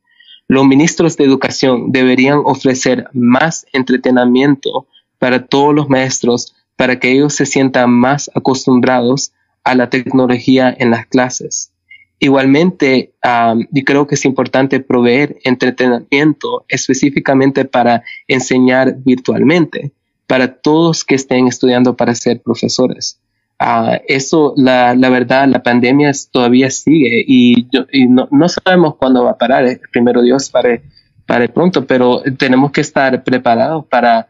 [0.47, 4.85] Los ministros de educación deberían ofrecer más entretenimiento
[5.17, 9.31] para todos los maestros para que ellos se sientan más acostumbrados
[9.63, 11.71] a la tecnología en las clases.
[12.19, 19.91] Igualmente, yo creo que es importante proveer entretenimiento específicamente para enseñar virtualmente,
[20.27, 23.20] para todos que estén estudiando para ser profesores.
[23.61, 29.23] Uh, eso, la, la, verdad, la pandemia todavía sigue y, y no, no, sabemos cuándo
[29.23, 29.65] va a parar.
[29.67, 30.81] Eh, primero Dios pare,
[31.27, 34.27] pare pronto, pero tenemos que estar preparados para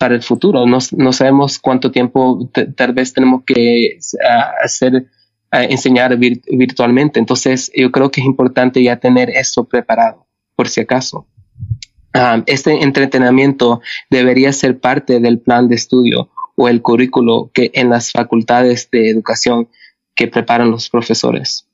[0.00, 0.64] para el futuro.
[0.64, 3.98] No, no sabemos cuánto tiempo tal vez tenemos que
[4.64, 5.04] hacer,
[5.52, 7.20] enseñar virtualmente.
[7.20, 11.26] Entonces, yo creo que es importante ya tener eso preparado, por si acaso.
[12.46, 18.12] Este entrenamiento debería ser parte del plan de estudio o el currículo que en las
[18.12, 19.68] facultades de educación
[20.14, 21.64] que preparan los profesores.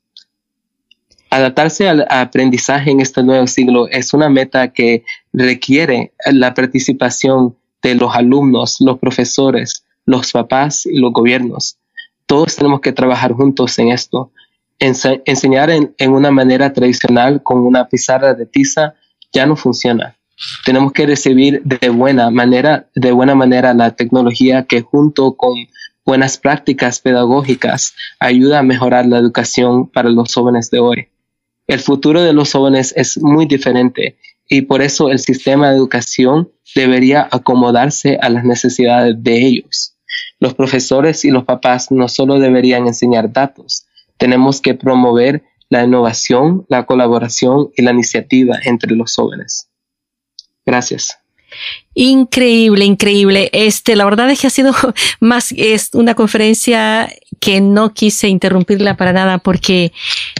[1.29, 7.95] Adaptarse al aprendizaje en este nuevo siglo es una meta que requiere la participación de
[7.95, 11.77] los alumnos, los profesores, los papás y los gobiernos.
[12.25, 14.31] Todos tenemos que trabajar juntos en esto.
[14.79, 18.93] enseñar en, una manera tradicional con una pizarra de tiza
[19.33, 20.15] ya no funciona.
[20.65, 25.53] Tenemos que recibir de buena manera, de buena manera la tecnología que junto con
[26.05, 31.07] buenas prácticas pedagógicas ayuda a mejorar la educación para los jóvenes de hoy.
[31.67, 36.49] El futuro de los jóvenes es muy diferente y por eso el sistema de educación
[36.73, 39.95] debería acomodarse a las necesidades de ellos.
[40.39, 43.85] Los profesores y los papás no solo deberían enseñar datos,
[44.17, 49.66] tenemos que promover la innovación, la colaboración y la iniciativa entre los jóvenes.
[50.67, 51.17] Gracias.
[51.99, 53.49] Increíble, increíble.
[53.53, 54.71] Este, la verdad es que ha sido
[55.19, 59.91] más, es una conferencia que no quise interrumpirla para nada porque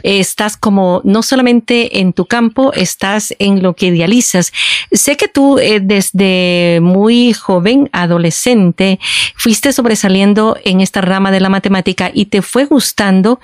[0.04, 4.54] estás como no solamente en tu campo, estás en lo que idealizas.
[4.92, 9.00] Sé que tú eh, desde muy joven, adolescente,
[9.36, 13.40] fuiste sobresaliendo en esta rama de la matemática y te fue gustando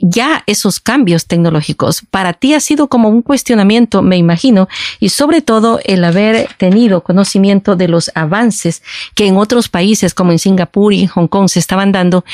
[0.00, 2.02] ya esos cambios tecnológicos.
[2.10, 4.68] Para ti ha sido como un cuestionamiento, me imagino,
[5.00, 8.82] y sobre todo el haber tenido conocimiento de los avances
[9.14, 12.24] que en otros países como en Singapur y Hong Kong se estaban dando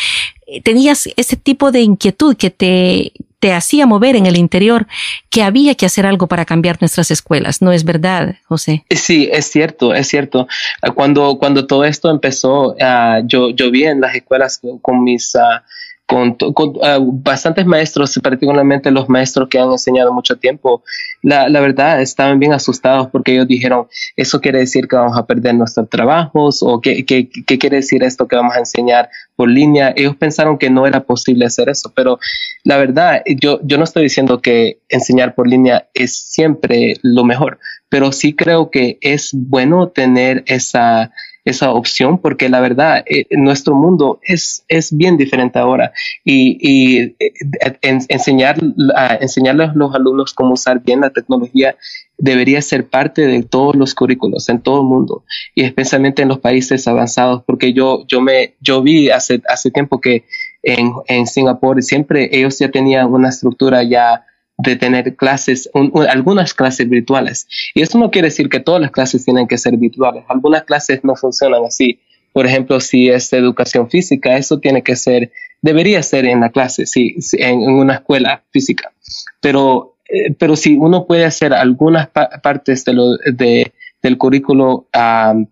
[0.62, 3.12] tenías ese tipo de inquietud que te,
[3.44, 4.86] te hacía mover en el interior,
[5.30, 7.60] que había que hacer algo para cambiar nuestras escuelas.
[7.60, 8.84] ¿No es verdad, José?
[8.90, 10.48] Sí, es cierto, es cierto.
[10.94, 15.34] Cuando, cuando todo esto empezó, uh, yo, yo vi en las escuelas con, mis...
[15.34, 15.60] Uh,
[16.06, 16.36] con,
[16.82, 20.82] ah, bastantes maestros, particularmente los maestros que han enseñado mucho tiempo,
[21.22, 23.86] la, la, verdad estaban bien asustados porque ellos dijeron,
[24.16, 28.02] eso quiere decir que vamos a perder nuestros trabajos o qué, qué, qué quiere decir
[28.02, 29.94] esto que vamos a enseñar por línea.
[29.96, 32.18] Ellos pensaron que no era posible hacer eso, pero
[32.64, 37.58] la verdad, yo, yo no estoy diciendo que enseñar por línea es siempre lo mejor,
[37.88, 41.12] pero sí creo que es bueno tener esa
[41.44, 45.92] esa opción porque la verdad eh, nuestro mundo es, es bien diferente ahora.
[46.24, 47.32] Y, y eh,
[48.08, 48.58] enseñar,
[48.96, 51.76] a enseñarles a los alumnos cómo usar bien la tecnología
[52.16, 56.38] debería ser parte de todos los currículos en todo el mundo y especialmente en los
[56.38, 60.24] países avanzados porque yo, yo, me, yo vi hace, hace tiempo que
[60.62, 64.24] en, en Singapur siempre ellos ya tenían una estructura ya
[64.56, 65.68] de tener clases,
[66.08, 67.46] algunas clases virtuales.
[67.74, 70.24] Y eso no quiere decir que todas las clases tienen que ser virtuales.
[70.28, 72.00] Algunas clases no funcionan así.
[72.32, 76.86] Por ejemplo, si es educación física, eso tiene que ser, debería ser en la clase,
[76.86, 78.92] sí, en, una escuela física.
[79.40, 84.88] Pero, eh, pero si uno puede hacer algunas partes de lo, de, del currículo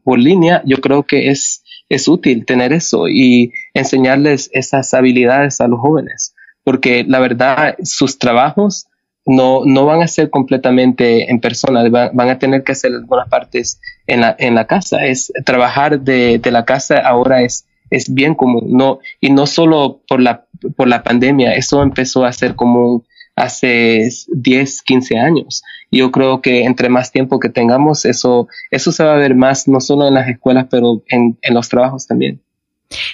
[0.04, 5.68] por línea, yo creo que es, es útil tener eso y enseñarles esas habilidades a
[5.68, 6.34] los jóvenes.
[6.64, 8.86] Porque la verdad, sus trabajos
[9.24, 13.80] no, no van a ser completamente en persona, van, a tener que hacer algunas partes
[14.06, 15.04] en la, en la casa.
[15.04, 20.00] Es trabajar de, de la casa ahora es, es bien común, no, y no solo
[20.08, 23.04] por la, por la pandemia, eso empezó a ser común
[23.37, 25.62] hace 10, 15 años.
[25.90, 29.68] Yo creo que entre más tiempo que tengamos, eso, eso se va a ver más,
[29.68, 32.40] no solo en las escuelas, pero en, en los trabajos también.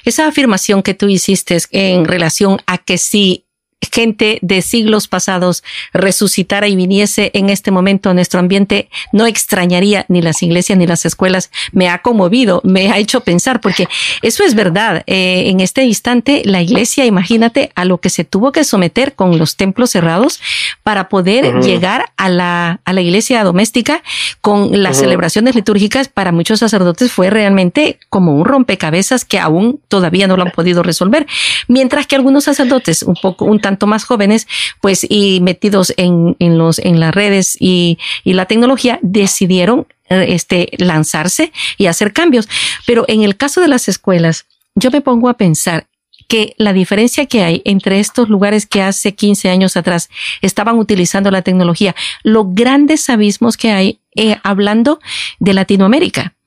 [0.04, 3.44] Esa afirmación que tú hiciste en relación a que si
[3.92, 5.62] gente de siglos pasados
[5.92, 10.86] resucitara y viniese en este momento a nuestro ambiente, no extrañaría ni las iglesias ni
[10.86, 11.50] las escuelas.
[11.72, 13.88] Me ha conmovido, me ha hecho pensar, porque
[14.22, 15.04] eso es verdad.
[15.06, 19.38] Eh, en este instante, la iglesia, imagínate a lo que se tuvo que someter con
[19.38, 20.40] los templos cerrados
[20.82, 24.02] para poder llegar a la, a la iglesia doméstica
[24.40, 26.08] con las celebraciones litúrgicas.
[26.08, 30.82] Para muchos sacerdotes fue realmente como un rompecabezas que aún todavía no lo han podido
[30.82, 31.26] resolver.
[31.68, 34.46] Mientras que algunos sacerdotes, un poco, un tanto más jóvenes,
[34.80, 40.24] pues y metidos en, en los en las redes y, y la tecnología decidieron eh,
[40.30, 42.48] este lanzarse y hacer cambios.
[42.86, 45.86] Pero en el caso de las escuelas, yo me pongo a pensar
[46.28, 50.08] que la diferencia que hay entre estos lugares que hace 15 años atrás
[50.40, 54.98] estaban utilizando la tecnología, los grandes abismos que hay eh, hablando
[55.40, 56.37] de Latinoamérica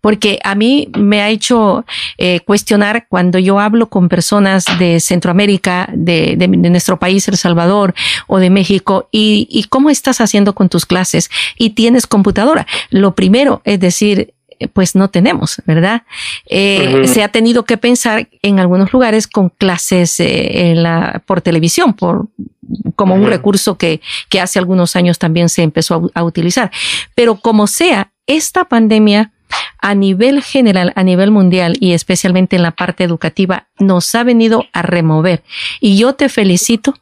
[0.00, 1.84] porque a mí me ha hecho
[2.18, 7.94] eh, cuestionar cuando yo hablo con personas de Centroamérica, de, de, nuestro país, El Salvador
[8.26, 12.66] o de México, y, y, cómo estás haciendo con tus clases y tienes computadora.
[12.90, 16.02] Lo primero es decir, eh, pues no tenemos, ¿verdad?
[16.46, 21.40] Eh, Se ha tenido que pensar en algunos lugares con clases eh, en la, por
[21.40, 22.28] televisión, por
[22.94, 26.70] como un recurso que, que hace algunos años también se empezó a, a utilizar.
[27.14, 29.32] Pero como sea, esta pandemia
[29.82, 34.66] a nivel general, a nivel mundial y especialmente en la parte educativa, nos ha venido
[34.72, 35.42] a remover.
[35.80, 36.94] Y yo te felicito.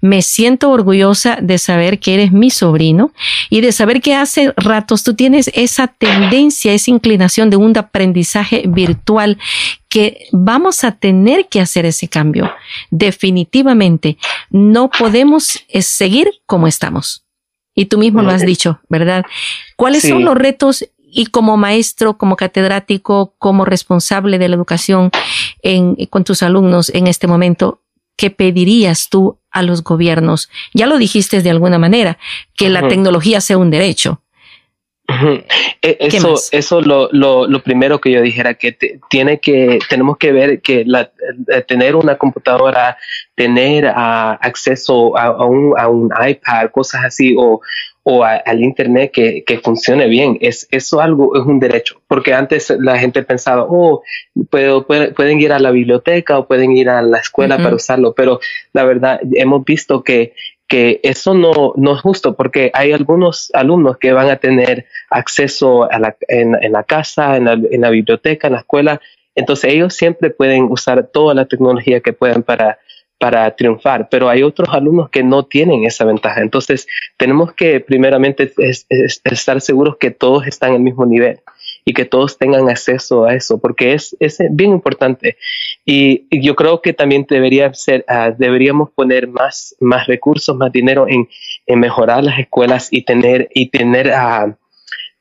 [0.00, 3.12] Me siento orgullosa de saber que eres mi sobrino
[3.50, 8.62] y de saber que hace ratos tú tienes esa tendencia, esa inclinación de un aprendizaje
[8.66, 9.38] virtual
[9.88, 12.50] que vamos a tener que hacer ese cambio.
[12.90, 14.16] Definitivamente
[14.50, 17.26] no podemos eh, seguir como estamos.
[17.74, 19.26] Y tú mismo lo has dicho, ¿verdad?
[19.76, 25.10] ¿Cuáles son los retos y como maestro, como catedrático, como responsable de la educación
[25.62, 27.80] en, con tus alumnos en este momento,
[28.16, 30.50] ¿qué pedirías tú a los gobiernos?
[30.74, 32.18] Ya lo dijiste de alguna manera,
[32.56, 34.20] que la tecnología sea un derecho.
[35.82, 38.76] E, eso, eso lo, lo, lo, primero que yo dijera que
[39.08, 41.12] tiene que tenemos que ver que la,
[41.52, 42.98] eh, tener una computadora,
[43.36, 47.60] tener uh, acceso a, a, un, a, un, iPad, cosas así, o,
[48.08, 50.38] o al internet que, que, funcione bien.
[50.40, 54.04] Es, eso algo es un derecho, porque antes la gente pensaba, oh,
[54.48, 58.38] puedo, pueden ir a la biblioteca o pueden ir a la escuela para usarlo, pero
[58.72, 60.34] la verdad hemos visto que,
[60.68, 65.90] que eso no, no es justo, porque hay algunos alumnos que van a tener acceso
[65.90, 69.00] a la, en, en, la casa, en la, en la biblioteca, en la escuela,
[69.34, 72.78] entonces ellos siempre pueden usar toda la tecnología que puedan para
[73.18, 76.42] para triunfar, pero hay otros alumnos que no tienen esa ventaja.
[76.42, 76.86] Entonces,
[77.16, 78.52] tenemos que primeramente
[79.24, 81.40] estar seguros que todos están el mismo nivel
[81.84, 85.36] y que todos tengan acceso a eso, porque es, es bien importante.
[85.84, 91.06] Y, yo creo que también debería ser, uh, deberíamos poner más, más recursos, más dinero
[91.08, 91.28] en,
[91.66, 94.54] en mejorar las escuelas y tener, y tener uh,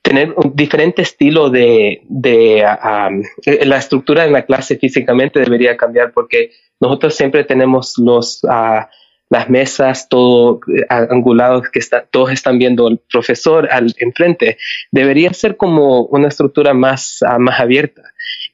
[0.05, 3.23] tener un diferente estilo de, de um,
[3.63, 8.85] la estructura en la clase físicamente debería cambiar porque nosotros siempre tenemos los uh,
[9.31, 14.59] las mesas todo uh, angulados que está, todos están viendo el profesor al enfrente.
[14.91, 18.03] Debería ser como una estructura más uh, más abierta.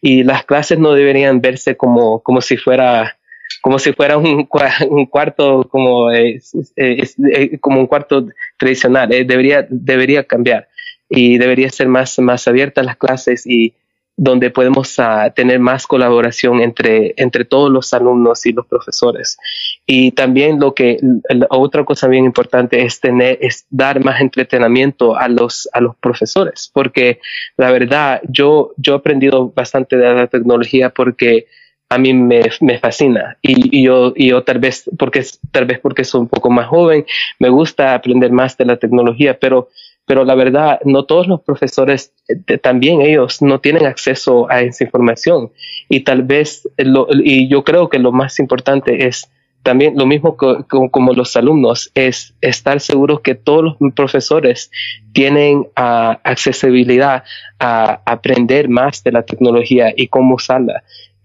[0.02, 3.18] Y las clases no deberían verse como como si fuera
[3.62, 4.48] como si fuera un,
[4.90, 7.18] un cuarto como es, es,
[7.60, 8.28] como un cuarto
[8.58, 9.12] tradicional.
[9.12, 10.70] Eh, debería debería cambiar
[11.12, 13.74] y debería ser más, más abiertas las clases y
[14.16, 19.38] donde podemos uh, tener más colaboración entre, entre todos los alumnos y los profesores.
[19.86, 21.00] Y también lo que,
[21.30, 25.98] la otra cosa bien importante es tener, es dar más entretenimiento a los, a los
[25.98, 27.20] profesores, porque
[27.58, 31.48] la verdad, yo, yo he aprendido bastante de la tecnología porque
[31.90, 35.80] a mí me, me fascina y, y, yo, y yo tal vez porque tal vez
[35.80, 37.06] porque soy un poco más joven
[37.38, 39.68] me gusta aprender más de la tecnología pero
[40.12, 44.84] pero la verdad, no todos los profesores, eh, también ellos no tienen acceso a esa
[44.84, 45.52] información.
[45.88, 49.32] Y tal vez, lo, y yo creo que lo más importante es
[49.64, 54.70] también lo mismo como los alumnos, es estar seguros que todos los profesores
[55.14, 57.24] tienen uh, accesibilidad
[57.60, 60.84] a aprender más de la tecnología y cómo usarla.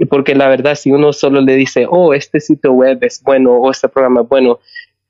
[0.09, 3.69] Porque la verdad, si uno solo le dice, oh, este sitio web es bueno o
[3.69, 4.61] este programa es bueno,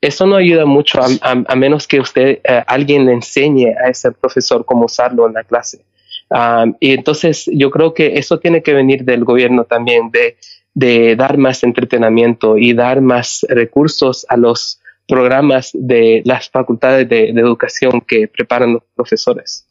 [0.06, 4.64] eso no ayuda mucho a, menos que usted, eh, alguien le enseñe a ese profesor
[4.64, 5.84] cómo usarlo en la clase.
[6.80, 10.36] y entonces yo creo que eso tiene que venir del gobierno también, de,
[10.74, 17.28] de dar más entretenimiento y dar más recursos a los programas de las facultades de
[17.30, 19.66] educación que preparan los profesores.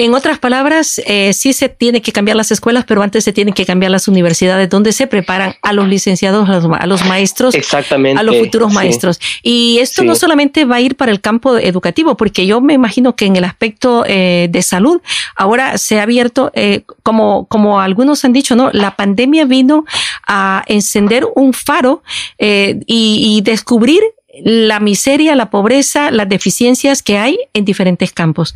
[0.00, 3.52] En otras palabras, eh, sí se tiene que cambiar las escuelas, pero antes se tienen
[3.52, 8.22] que cambiar las universidades donde se preparan a los licenciados, a los, maestros, Exactamente, a
[8.22, 9.18] los futuros maestros.
[9.42, 13.16] Y esto no solamente va a ir para el campo educativo, porque yo me imagino
[13.16, 15.02] que en el aspecto eh, de salud
[15.34, 18.70] ahora se ha abierto, eh, como, como algunos han dicho, ¿no?
[18.72, 19.84] La pandemia vino
[20.28, 22.04] a encender un faro
[22.38, 24.02] y, y descubrir
[24.44, 28.54] la miseria, la pobreza, las deficiencias que hay en diferentes campos,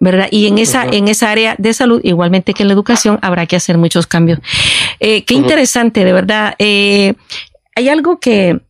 [0.00, 0.28] ¿verdad?
[0.30, 3.56] Y en esa, en esa área de salud, igualmente que en la educación, habrá que
[3.56, 4.40] hacer muchos cambios.
[5.00, 6.54] Eh, qué interesante, de verdad.
[6.58, 7.14] Eh,
[7.76, 8.60] hay algo que,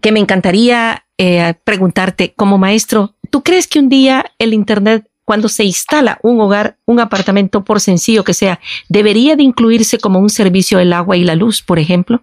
[0.00, 5.48] que me encantaría eh, preguntarte como maestro, ¿tú crees que un día el Internet cuando
[5.48, 10.30] se instala un hogar, un apartamento, por sencillo que sea, debería de incluirse como un
[10.30, 12.20] servicio el agua y la luz, por ejemplo?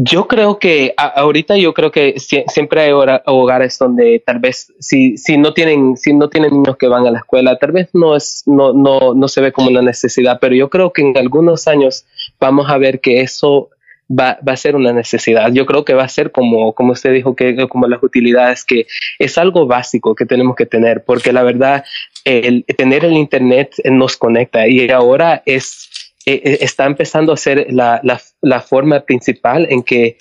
[0.00, 5.36] Yo creo que ahorita yo creo que siempre hay hogares donde tal vez si, si
[5.36, 8.44] no tienen si no tienen niños que van a la escuela, tal vez no es
[8.46, 12.04] no no no se ve como una necesidad, pero yo creo que en algunos años
[12.38, 13.70] vamos a ver que eso
[14.08, 15.52] va, va, a ser una necesidad.
[15.52, 18.86] Yo creo que va a ser como, como usted dijo, que como las utilidades, que
[19.18, 21.84] es algo básico que tenemos que tener, porque la verdad,
[22.24, 25.88] el tener el Internet nos conecta y ahora es,
[26.26, 30.18] e, e, está empezando a ser la, la, la forma principal en que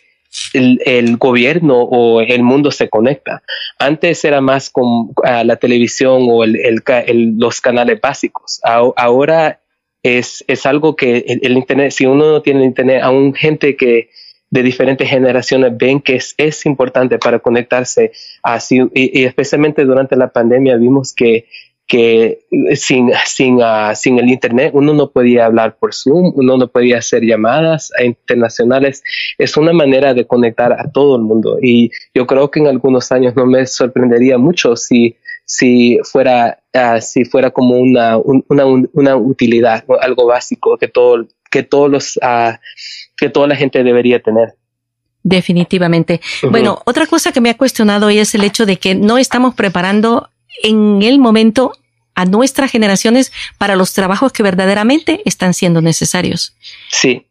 [0.54, 3.42] el, el, gobierno o el mundo se conecta.
[3.80, 8.60] Antes era más con la televisión o el, el, los canales básicos.
[8.64, 9.62] ahora
[10.08, 14.10] es, es algo que el, Internet, si uno no tiene Internet, aún gente que
[14.50, 18.12] de diferentes generaciones ven que es, es importante para conectarse
[18.44, 21.46] así, y, especialmente durante la pandemia vimos que
[21.88, 22.40] que
[22.76, 26.98] sin, sin, uh, sin el Internet uno no podía hablar por Zoom, uno no podía
[26.98, 29.04] hacer llamadas internacionales.
[29.38, 33.12] Es una manera de conectar a todo el mundo y yo creo que en algunos
[33.14, 35.16] años no me sorprendería mucho si
[35.48, 41.64] si fuera, uh, si fuera como una, una, una, utilidad, algo básico que, todo, que,
[41.64, 42.58] todos los, uh,
[43.16, 44.56] que toda la gente debería tener.
[45.24, 46.22] Definitivamente.
[46.44, 49.56] Bueno, otra cosa que me ha cuestionado hoy es el hecho de que no estamos
[49.56, 50.30] preparando
[50.64, 51.72] en el momento
[52.14, 56.56] a nuestras generaciones para los trabajos que verdaderamente están siendo necesarios.
[56.90, 57.26] Sí,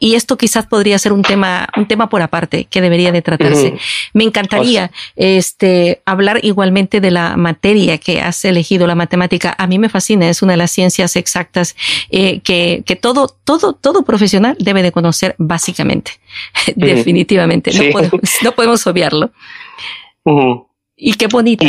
[0.00, 3.74] y esto quizás podría ser un tema, un tema por aparte que debería de tratarse.
[4.12, 9.54] Me encantaría este, hablar igualmente de la materia que has elegido, la matemática.
[9.58, 11.76] A mí me fascina, es una de las ciencias exactas
[12.10, 16.12] eh, que, que todo, todo, todo profesional debe de conocer básicamente.
[16.76, 17.72] Definitivamente.
[17.72, 19.30] No, podemos, no podemos obviarlo.
[20.96, 21.64] Y qué bonito.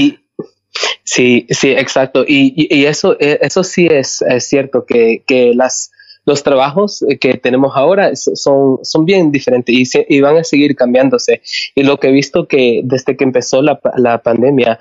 [1.03, 2.25] sí, sí, exacto.
[2.27, 5.91] Y, y, eso, eh, eso sí es, es cierto que, que las,
[6.29, 9.75] los trabajos eh, que tenemos ahora son, son bien diferentes
[10.07, 11.41] y, van a seguir cambiándose.
[11.73, 14.79] Y lo que he visto que desde que empezó la, la pandemia,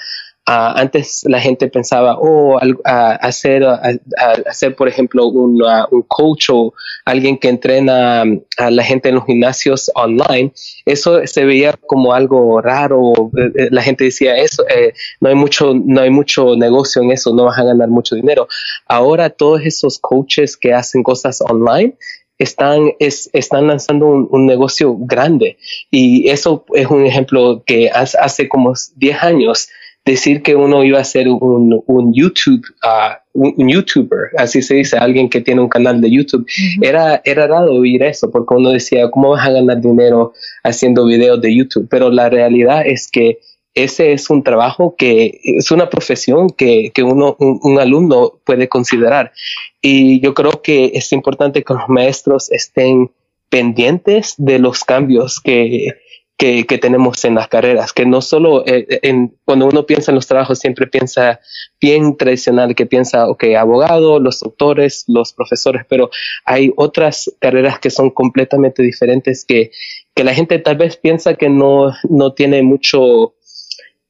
[0.48, 3.66] antes la gente pensaba, oh, hacer,
[4.46, 6.72] hacer, por ejemplo, un, un, coach o
[7.04, 8.24] alguien que entrena
[8.56, 10.52] a la gente en los gimnasios online.
[10.86, 13.12] Eso se veía como algo raro.
[13.36, 17.10] Eh, eh, la gente decía, eso, eh, no, hay mucho, no hay mucho negocio en
[17.10, 18.48] eso, no vas a ganar mucho dinero.
[18.86, 21.94] Ahora todos esos coaches que hacen cosas online
[22.38, 25.58] están, es, están lanzando un, un, negocio grande.
[25.90, 29.68] Y eso es un ejemplo que hace como 10 años
[30.12, 34.96] decir que uno iba a ser un, un YouTube, uh, un, YouTuber, así se dice,
[34.96, 36.46] alguien que tiene un canal de YouTube,
[36.80, 40.32] era, era raro oír eso, porque uno decía, ¿cómo vas a ganar dinero
[40.64, 41.88] haciendo videos de YouTube?
[41.90, 43.38] Pero la realidad es que
[43.74, 48.68] ese es un trabajo que es una profesión que, que uno, un, un, alumno puede
[48.68, 49.32] considerar.
[49.82, 53.10] Y yo creo que es importante que los maestros estén
[53.50, 55.94] pendientes de los cambios que,
[56.38, 60.14] que, que, tenemos en las carreras, que no solo eh, en, cuando uno piensa en
[60.14, 61.40] los trabajos siempre piensa
[61.80, 66.10] bien tradicional, que piensa, ok, abogado, los doctores, los profesores, pero
[66.44, 69.72] hay otras carreras que son completamente diferentes que,
[70.14, 73.34] que la gente tal vez piensa que no, no tiene mucho,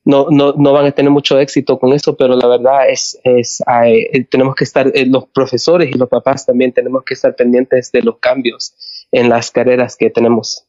[0.04, 3.62] no, no, no van a tener mucho éxito con eso, pero la verdad es, es
[3.66, 7.90] hay, tenemos que estar, eh, los profesores y los papás también tenemos que estar pendientes
[7.90, 8.74] de los cambios
[9.12, 10.68] en las carreras que tenemos.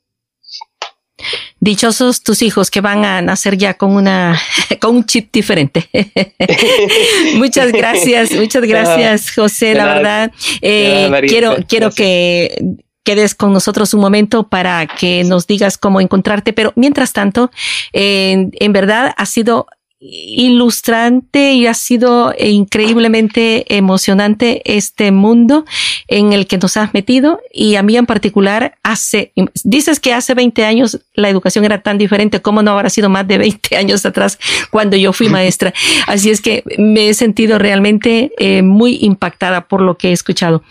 [1.61, 4.39] Dichosos tus hijos que van a nacer ya con una
[4.79, 5.89] con un chip diferente.
[7.35, 9.73] muchas gracias, muchas gracias, José.
[9.75, 10.31] La verdad,
[10.61, 16.53] eh, quiero quiero que quedes con nosotros un momento para que nos digas cómo encontrarte.
[16.53, 17.51] Pero mientras tanto,
[17.93, 19.67] en verdad ha sido
[20.01, 25.65] ilustrante y ha sido increíblemente emocionante este mundo
[26.07, 29.33] en el que nos has metido y a mí en particular hace,
[29.63, 33.27] dices que hace 20 años la educación era tan diferente, ¿cómo no habrá sido más
[33.27, 34.39] de 20 años atrás
[34.71, 35.73] cuando yo fui maestra?
[36.07, 40.63] Así es que me he sentido realmente eh, muy impactada por lo que he escuchado.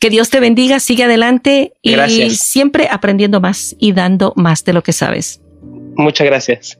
[0.00, 1.94] Que Dios te bendiga, sigue adelante y
[2.30, 5.40] siempre aprendiendo más y dando más de lo que sabes.
[5.96, 6.78] Muchas gracias.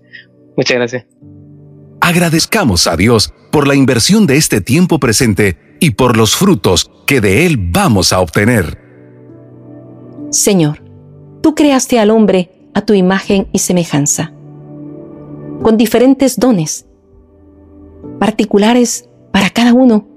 [0.57, 1.07] Muchas gracias.
[2.05, 7.21] Agradezcamos a Dios por la inversión de este tiempo presente y por los frutos que
[7.21, 8.77] de él vamos a obtener.
[10.31, 10.83] Señor,
[11.43, 14.33] tú creaste al hombre a tu imagen y semejanza,
[15.63, 16.87] con diferentes dones,
[18.19, 20.09] particulares para cada uno,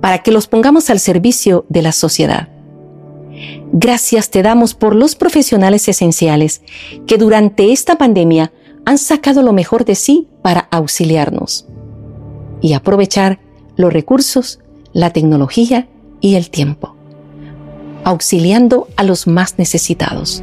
[0.00, 2.48] para que los pongamos al servicio de la sociedad.
[3.72, 6.62] Gracias te damos por los profesionales esenciales
[7.06, 8.52] que durante esta pandemia
[8.90, 11.64] han sacado lo mejor de sí para auxiliarnos
[12.60, 13.38] y aprovechar
[13.76, 14.58] los recursos,
[14.92, 15.86] la tecnología
[16.20, 16.96] y el tiempo,
[18.02, 20.42] auxiliando a los más necesitados.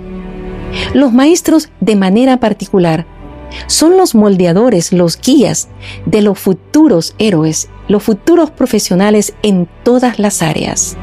[0.93, 3.05] Los maestros de manera particular
[3.65, 5.67] son los moldeadores, los guías
[6.05, 10.95] de los futuros héroes, los futuros profesionales en todas las áreas.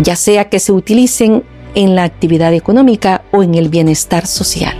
[0.00, 1.42] Ya sea que se utilicen
[1.74, 4.78] en la actividad económica o en el bienestar social.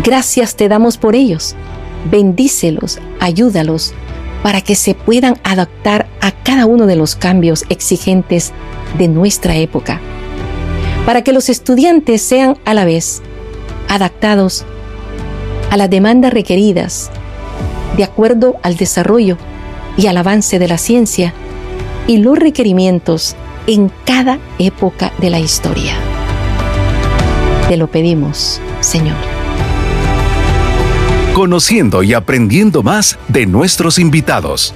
[0.00, 1.54] Gracias te damos por ellos.
[2.10, 3.92] Bendícelos, ayúdalos
[4.42, 8.52] para que se puedan adaptar a cada uno de los cambios exigentes
[8.98, 10.00] de nuestra época.
[11.06, 13.22] Para que los estudiantes sean a la vez
[13.88, 14.64] adaptados
[15.70, 17.10] a las demandas requeridas
[17.96, 19.36] de acuerdo al desarrollo
[19.96, 21.34] y al avance de la ciencia
[22.06, 23.36] y los requerimientos
[23.66, 25.94] en cada época de la historia.
[27.68, 29.31] Te lo pedimos, Señor.
[31.34, 34.74] Conociendo y aprendiendo más de nuestros invitados.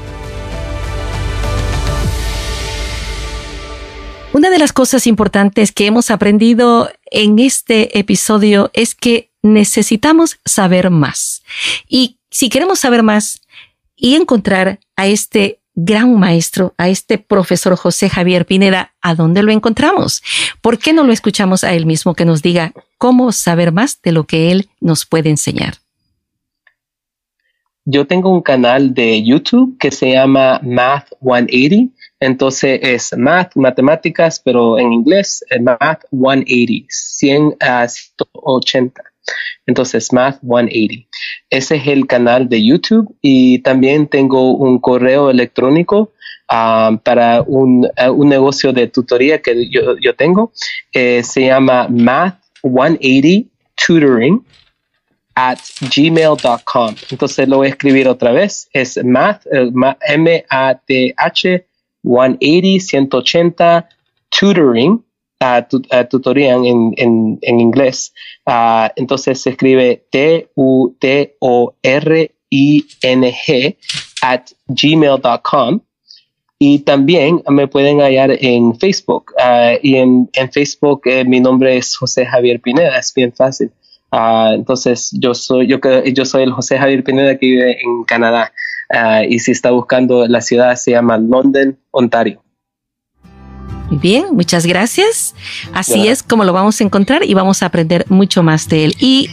[4.33, 10.89] Una de las cosas importantes que hemos aprendido en este episodio es que necesitamos saber
[10.89, 11.43] más.
[11.89, 13.43] Y si queremos saber más
[13.95, 19.53] y encontrar a este gran maestro, a este profesor José Javier Pineda, ¿a dónde lo
[19.53, 20.23] encontramos?
[20.63, 24.13] ¿Por qué no lo escuchamos a él mismo que nos diga cómo saber más de
[24.13, 25.81] lo que él nos puede enseñar?
[27.87, 34.41] Yo tengo un canal de YouTube que se llama Math 180 entonces es math, matemáticas,
[34.43, 39.03] pero en inglés, eh, math 180, 100 a 180.
[39.67, 41.09] Entonces, Math 180.
[41.51, 46.13] Ese es el canal de YouTube y también tengo un correo electrónico
[46.49, 50.53] ah, para un, eh, un, negocio de tutoría que yo, yo tengo.
[50.93, 54.45] Se llama Math 180 Tutoring
[55.37, 56.97] at gmail.com.
[57.11, 58.69] Entonces lo voy a escribir otra vez.
[58.73, 59.47] Es math,
[60.09, 61.67] M-A-T-H
[62.03, 63.89] 180, 180,
[64.31, 65.03] tutoring,
[65.43, 68.13] uh, en, en, en inglés.
[68.47, 70.99] Uh, entonces se escribe T-U-T-O-R-I-N-G
[74.23, 75.81] at gmail.com.
[76.59, 79.35] Y también me pueden hallar en Facebook.
[79.83, 83.71] Y en, en Facebook eh, mi nombre es José Javier Pineda, es bien fácil.
[84.13, 85.79] Uh, entonces yo soy, yo,
[86.13, 88.53] yo soy el José Javier Pineda que vive en Canadá.
[88.89, 92.43] Ah, y si está buscando la ciudad se llama London, Ontario.
[93.91, 95.35] Bien, muchas gracias.
[95.73, 98.97] Así es como lo vamos a encontrar y vamos a aprender mucho más de él.
[98.99, 99.31] Y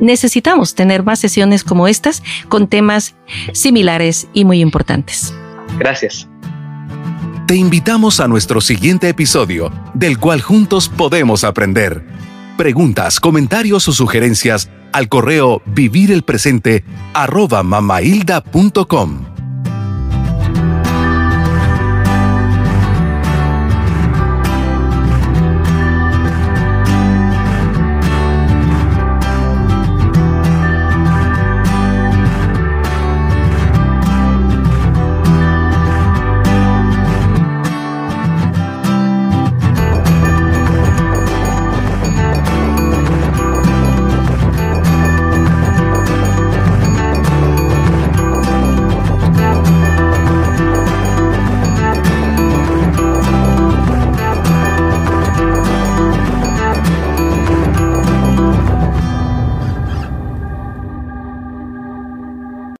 [0.00, 3.14] necesitamos tener más sesiones como estas con temas
[3.52, 5.32] similares y muy importantes.
[5.78, 6.28] Gracias.
[7.46, 12.04] Te invitamos a nuestro siguiente episodio, del cual juntos podemos aprender.
[12.56, 19.25] Preguntas, comentarios o sugerencias al correo vivirelpresente arroba mamailda.com.